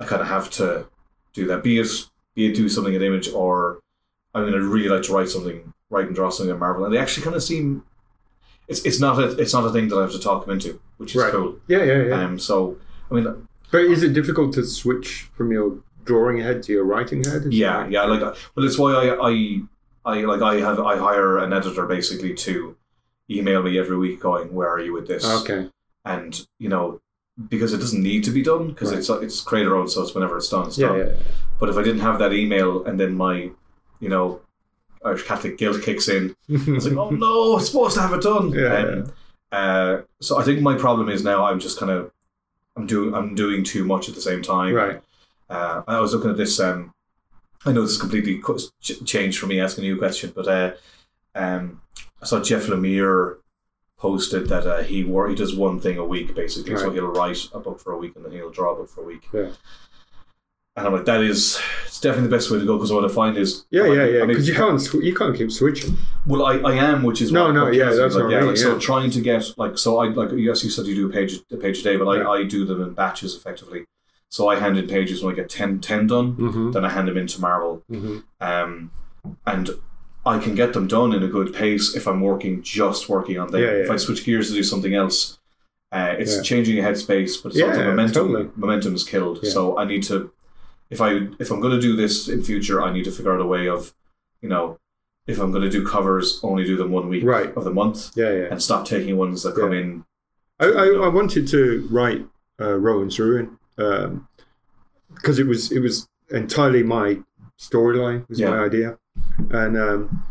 [0.00, 0.86] I kind of have to
[1.32, 1.62] do that.
[1.62, 1.88] Be it
[2.34, 3.80] be it do something at Image or
[4.34, 6.92] I'm going to really like to write something, write and draw something at Marvel, and
[6.92, 7.84] they actually kind of seem.
[8.66, 10.80] It's it's not a it's not a thing that I have to talk them into,
[10.96, 11.32] which is Right.
[11.32, 11.56] cool.
[11.68, 12.24] yeah, yeah, yeah.
[12.24, 12.38] Um.
[12.38, 12.76] So
[13.10, 17.22] I mean, but is it difficult to switch from your drawing head to your writing
[17.22, 17.44] head?
[17.50, 18.02] Yeah, yeah.
[18.04, 19.60] Like, well, it's why I, I,
[20.04, 22.76] I like I have I hire an editor basically to
[23.30, 25.70] email me every week, going, "Where are you with this?" Okay.
[26.04, 27.00] And you know,
[27.48, 28.98] because it doesn't need to be done because Right.
[28.98, 30.98] it's it's creator owned, so it's whenever it's done, it's Yeah, done.
[30.98, 31.12] yeah.
[31.58, 33.50] But if I didn't have that email, and then my,
[34.00, 34.40] you know,
[35.04, 38.50] Irish Catholic guilt kicks in, it's like, oh no, it's supposed to have it done.
[38.52, 39.12] Yeah, Um,
[39.52, 42.10] uh, so I think my problem is now I'm just kind of,
[42.76, 44.74] I'm doing I'm doing too much at the same time.
[44.74, 45.00] right.
[45.50, 46.58] Uh, I was looking at this.
[46.58, 46.92] Um,
[47.66, 48.40] I know this is completely
[49.04, 50.72] changed for me asking you a question, but uh,
[51.34, 51.80] um,
[52.22, 53.36] I saw Jeff Lemire
[54.08, 56.76] posted that uh, he wor- he does one thing a week basically.
[56.82, 59.00] So he'll write a book for a week and then he'll draw a book for
[59.02, 59.24] a week.
[59.32, 59.50] Yeah.
[60.76, 63.08] And I'm like, that is it's definitely the best way to go because what I
[63.22, 64.24] find is Yeah, yeah, yeah.
[64.26, 65.96] Because you can't sw- you can't keep switching.
[66.26, 68.56] well, I, I am, which is No, what, no, yeah, that's like, yeah, mean, like,
[68.56, 71.32] so trying to get like so I like yes, you said you do a page
[71.50, 72.28] a page a day, but Yeah.
[72.28, 73.80] I, I do them in batches effectively.
[74.30, 76.70] So I hand in pages when I get 10, 10 done, Mm-hmm.
[76.72, 78.18] then I hand them into Marvel, Mm-hmm.
[78.50, 78.90] um,
[79.46, 79.70] and
[80.26, 83.50] I can get them done in a good pace if I'm working just working on
[83.50, 83.60] them.
[83.62, 83.90] Yeah, If.
[83.90, 85.38] I switch gears to do something else,
[85.92, 86.42] uh, it's Yeah.
[86.42, 88.28] changing a headspace, but it's Yeah, also momentum.
[88.28, 88.50] totally.
[88.56, 89.40] Momentum is killed.
[89.42, 89.50] Yeah.
[89.50, 90.30] So I need to,
[90.90, 93.40] if I if I'm going to do this in future, I need to figure out
[93.40, 93.92] a way of,
[94.40, 94.78] you know,
[95.26, 97.54] if I'm going to do covers, only do them one week Right.
[97.56, 98.48] of the month, Yeah, yeah.
[98.50, 99.80] and stop taking ones that come Yeah.
[99.80, 100.04] in.
[100.60, 102.26] I, I, I wanted to write
[102.60, 103.58] uh, Rowan's Ruin
[105.14, 107.18] because it was it was entirely my
[107.58, 108.50] storyline was Yeah.
[108.50, 108.98] my idea,
[109.50, 110.24] and um,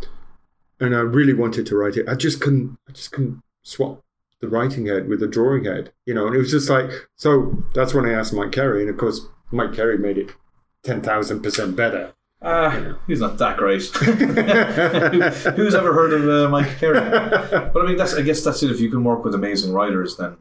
[0.79, 2.07] and I really wanted to write it.
[2.07, 4.01] I just couldn't I just couldn't swap
[4.41, 6.27] the writing head with the drawing head, you know.
[6.27, 7.63] And it was just like so.
[7.73, 9.21] That's when I asked Mike Carey, and of course
[9.51, 10.31] Mike Carey made it
[10.84, 12.13] ten thousand percent better.
[12.45, 13.84] Ah, he's not that great.
[15.55, 16.99] Who's ever heard of uh, Mike Carey?
[17.73, 18.71] But I mean, that's I guess that's it.
[18.71, 20.36] If you can work with amazing writers, then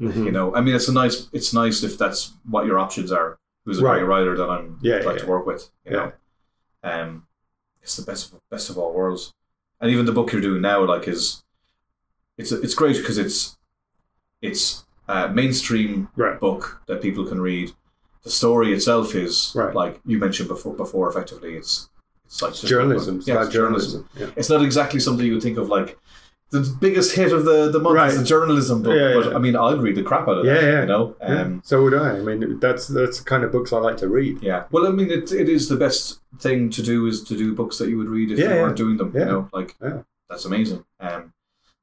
[0.00, 0.24] Mhm.
[0.24, 0.54] you know.
[0.54, 1.28] I mean, it's a nice.
[1.32, 3.38] It's nice if that's what your options are.
[3.64, 3.98] Who's a Right.
[3.98, 5.68] great writer that I'm Yeah, like yeah, to work with?
[5.84, 6.10] You Yeah.
[6.84, 7.26] know, um,
[7.82, 9.32] it's the best of best of all worlds.
[9.80, 11.42] And even the book you're doing now, like, is
[12.38, 13.56] it's it's great because it's
[14.40, 16.38] it's a mainstream Right.
[16.38, 17.72] book that people can read.
[18.22, 19.74] The story itself is Right.
[19.74, 20.74] like you mentioned before.
[20.74, 21.88] Before, effectively, it's
[22.24, 23.18] it's like just journalism.
[23.18, 24.02] It's Yeah, it's journalism.
[24.04, 24.08] journalism.
[24.34, 24.40] Yeah.
[24.40, 25.98] It's not exactly something you would think of like
[26.52, 28.94] the biggest hit of the the month is the journalism book.
[28.94, 29.36] Yeah, but yeah.
[29.36, 30.62] I mean, I'd read the crap out of Yeah, that.
[30.62, 30.80] yeah.
[30.82, 31.16] You know.
[31.20, 32.18] Yeah, Um, so would I.
[32.18, 34.40] I mean, that's that's the kind of books I like to read.
[34.42, 34.64] yeah.
[34.70, 37.78] Well, I mean, it, it is the best thing to do is to do books
[37.78, 39.12] that you would read if Yeah, you weren't doing them.
[39.14, 39.20] Yeah.
[39.20, 40.02] You know, like Yeah.
[40.30, 40.84] that's amazing.
[41.00, 41.32] Um,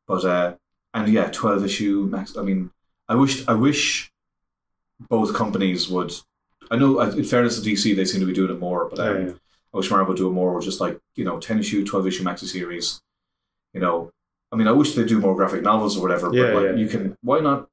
[0.07, 0.55] but uh,
[0.93, 2.37] and yeah, twelve issue max.
[2.37, 2.71] I mean,
[3.07, 4.11] I wish I wish
[4.99, 6.13] both companies would.
[6.71, 8.99] I know, uh, in fairness to DC, they seem to be doing it more, but
[8.99, 9.33] um, Yeah, yeah.
[9.73, 10.53] I wish Marvel would do it more.
[10.53, 13.01] With just like you know, ten issue, twelve issue maxi series.
[13.73, 14.11] You know,
[14.51, 16.33] I mean, I wish they'd do more graphic novels or whatever.
[16.33, 17.17] Yeah, but like, yeah, you can.
[17.21, 17.69] Why not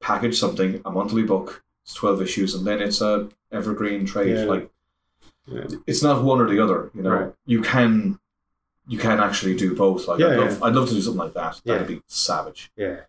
[0.00, 1.62] package something a monthly book?
[1.84, 4.36] It's twelve issues, and then it's a evergreen trade.
[4.36, 4.44] Yeah.
[4.44, 4.70] Like
[5.46, 5.64] Yeah.
[5.86, 6.90] it's not one or the other.
[6.94, 7.32] You know, Right.
[7.46, 8.18] you can
[8.86, 10.06] you can actually do both.
[10.08, 11.60] Like I'd love, I'd love to do something like that.
[11.64, 11.74] Yeah.
[11.74, 12.70] That'd be savage.
[12.76, 13.00] yeah.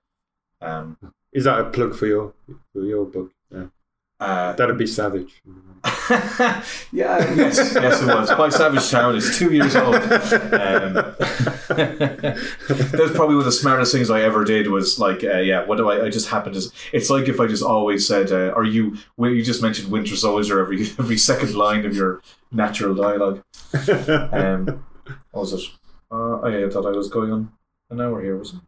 [0.61, 0.97] Um,
[1.31, 2.33] Is that a plug for your
[2.73, 3.31] for your book?
[4.19, 5.41] Uh, That'd be savage.
[6.91, 8.29] yeah, yes, yes, it was.
[8.31, 9.95] By Savage Town is two years old.
[9.95, 10.93] Um,
[11.69, 14.67] that's probably one of the smartest things I ever did.
[14.67, 16.05] Was like, uh, yeah, what do I?
[16.05, 16.69] I just happened to.
[16.91, 20.17] It's like if I just always said, uh, "Are you?" Well, you just mentioned Winter
[20.17, 23.41] Soldier every every second line of your natural dialogue.
[24.33, 24.83] Um,
[25.31, 25.61] what was it?
[26.11, 27.53] Uh, I thought I was going on
[27.89, 28.35] an hour here.
[28.35, 28.59] Was it?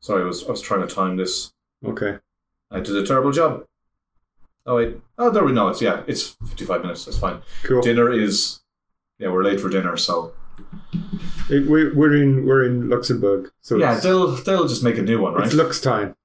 [0.00, 1.52] Sorry, I was I was trying to time this.
[1.86, 2.18] okay.
[2.70, 3.64] I did a terrible job.
[4.66, 4.96] Oh wait.
[5.18, 5.68] Oh, there we know.
[5.68, 6.02] It's yeah.
[6.06, 7.04] It's fifty-five minutes.
[7.04, 7.42] That's fine.
[7.64, 7.82] Cool.
[7.82, 8.60] Dinner is.
[9.18, 10.32] Yeah, we're late for dinner, so
[11.48, 15.20] It, we're, we're in we're in Luxembourg, so yeah, they'll they'll just make a new
[15.20, 15.46] one, right?
[15.46, 16.16] it's Lux time.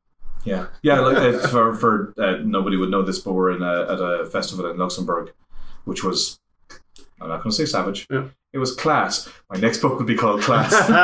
[0.44, 1.00] yeah, yeah.
[1.00, 4.26] Like uh, for for uh, nobody would know this, but we're in a, at a
[4.26, 5.34] festival in Luxembourg,
[5.86, 6.40] which was
[7.22, 8.08] I'm not going to say savage.
[8.10, 8.30] Yeah.
[8.52, 9.30] It was class.
[9.52, 10.74] My next book would be called Class.
[10.90, 10.98] and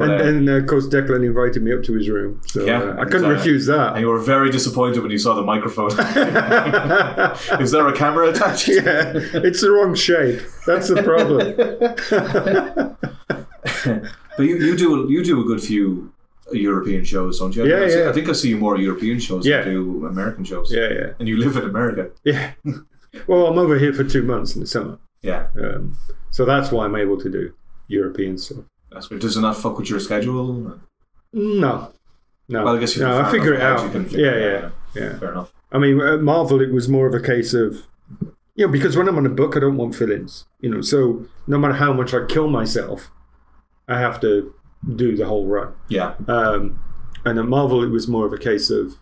[0.00, 3.00] uh, then, uh, of course, Declan invited me up to his room, so Yeah, uh,
[3.00, 3.94] I couldn't uh, refuse that.
[3.94, 5.90] and you were very disappointed when you saw the microphone.
[7.60, 8.68] Is there a camera attached?
[8.68, 10.40] yeah, it's the wrong shape.
[10.66, 11.56] That's the problem.
[14.36, 16.12] But you, you do you do a good few
[16.52, 17.64] European shows, don't you?
[17.64, 18.08] I Yeah, think I, see- yeah.
[18.08, 19.62] I think I see more European shows Yeah.
[19.62, 20.72] than I do American shows.
[20.72, 22.10] yeah, yeah, And you live in America.
[22.24, 22.52] yeah.
[23.26, 25.98] Well, I'm over here for two months in the summer, Yeah, um,
[26.30, 27.52] so that's why I'm able to do
[27.88, 28.64] European stuff.
[28.90, 29.20] that's good.
[29.20, 30.78] Does it not fuck with your schedule?
[31.32, 31.92] No,
[32.48, 32.64] no.
[32.64, 33.92] Well, I guess you no, I figure it out.
[33.92, 34.72] Figure yeah, it yeah, out.
[34.94, 35.18] yeah.
[35.18, 35.52] Fair enough.
[35.72, 37.86] I mean, at Marvel, it was more of a case of,
[38.56, 40.46] you know, because when I'm on a book, I don't want fill-ins.
[40.60, 43.10] You know, so no matter how much I kill myself,
[43.86, 44.52] I have to
[44.96, 45.74] do the whole run.
[45.88, 46.82] Yeah, Um,
[47.24, 48.94] and at Marvel, it was more of a case of,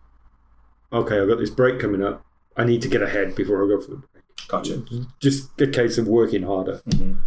[0.92, 2.24] okay, I've got this break coming up.
[2.56, 4.17] I need to get ahead before I go for the break.
[4.48, 4.82] Gotcha.
[5.20, 6.80] Just a case of working harder.
[6.88, 7.18] Mhm.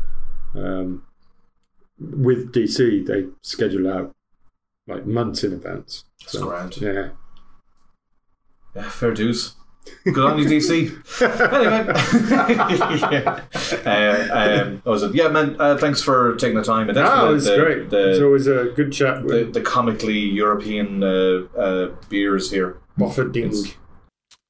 [0.55, 1.03] Um,
[1.99, 4.11] with DC, they schedule out
[4.87, 6.03] like months in advance.
[6.21, 6.77] That's grand.
[6.77, 7.09] Yeah.
[8.75, 9.55] Yeah, fair dues.
[10.03, 10.89] Good on you, DC.
[11.51, 11.87] anyway,
[13.83, 14.29] yeah.
[14.29, 15.15] Uh, um, what was it?
[15.15, 15.55] Yeah, man.
[15.59, 16.87] Uh, thanks for taking the time.
[16.89, 17.89] And thanks it was great.
[17.89, 22.77] The, it's always a good chat the, with the comically European uh, uh, beers here.
[22.97, 23.73] Bofferding.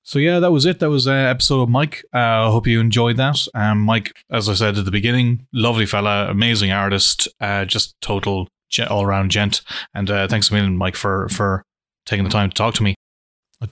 [0.04, 0.80] So yeah, that was it.
[0.80, 2.04] That was uh, episode of Mike.
[2.14, 3.38] Uh, I hope you enjoyed that.
[3.54, 8.48] Um, Mike, as I said at the beginning, lovely fella, amazing artist, uh, just total
[8.90, 9.62] all around gent.
[9.94, 11.64] And uh, thanks a million, Mike, for for
[12.06, 12.96] taking the time to talk to me.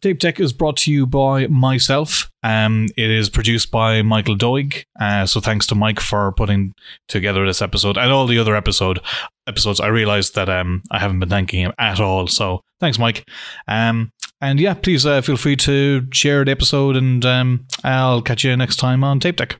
[0.01, 2.29] Tape Deck is brought to you by myself.
[2.43, 4.83] Um, it is produced by Michael Doig.
[4.99, 6.73] Uh, so thanks to Mike for putting
[7.07, 8.99] together this episode and all the other episode
[9.47, 9.79] episodes.
[9.79, 12.27] I realized that um, I haven't been thanking him at all.
[12.27, 13.27] So thanks, Mike.
[13.67, 14.11] Um,
[14.41, 18.55] and yeah, please uh, feel free to share the episode, and um, I'll catch you
[18.55, 19.59] next time on Tape Deck.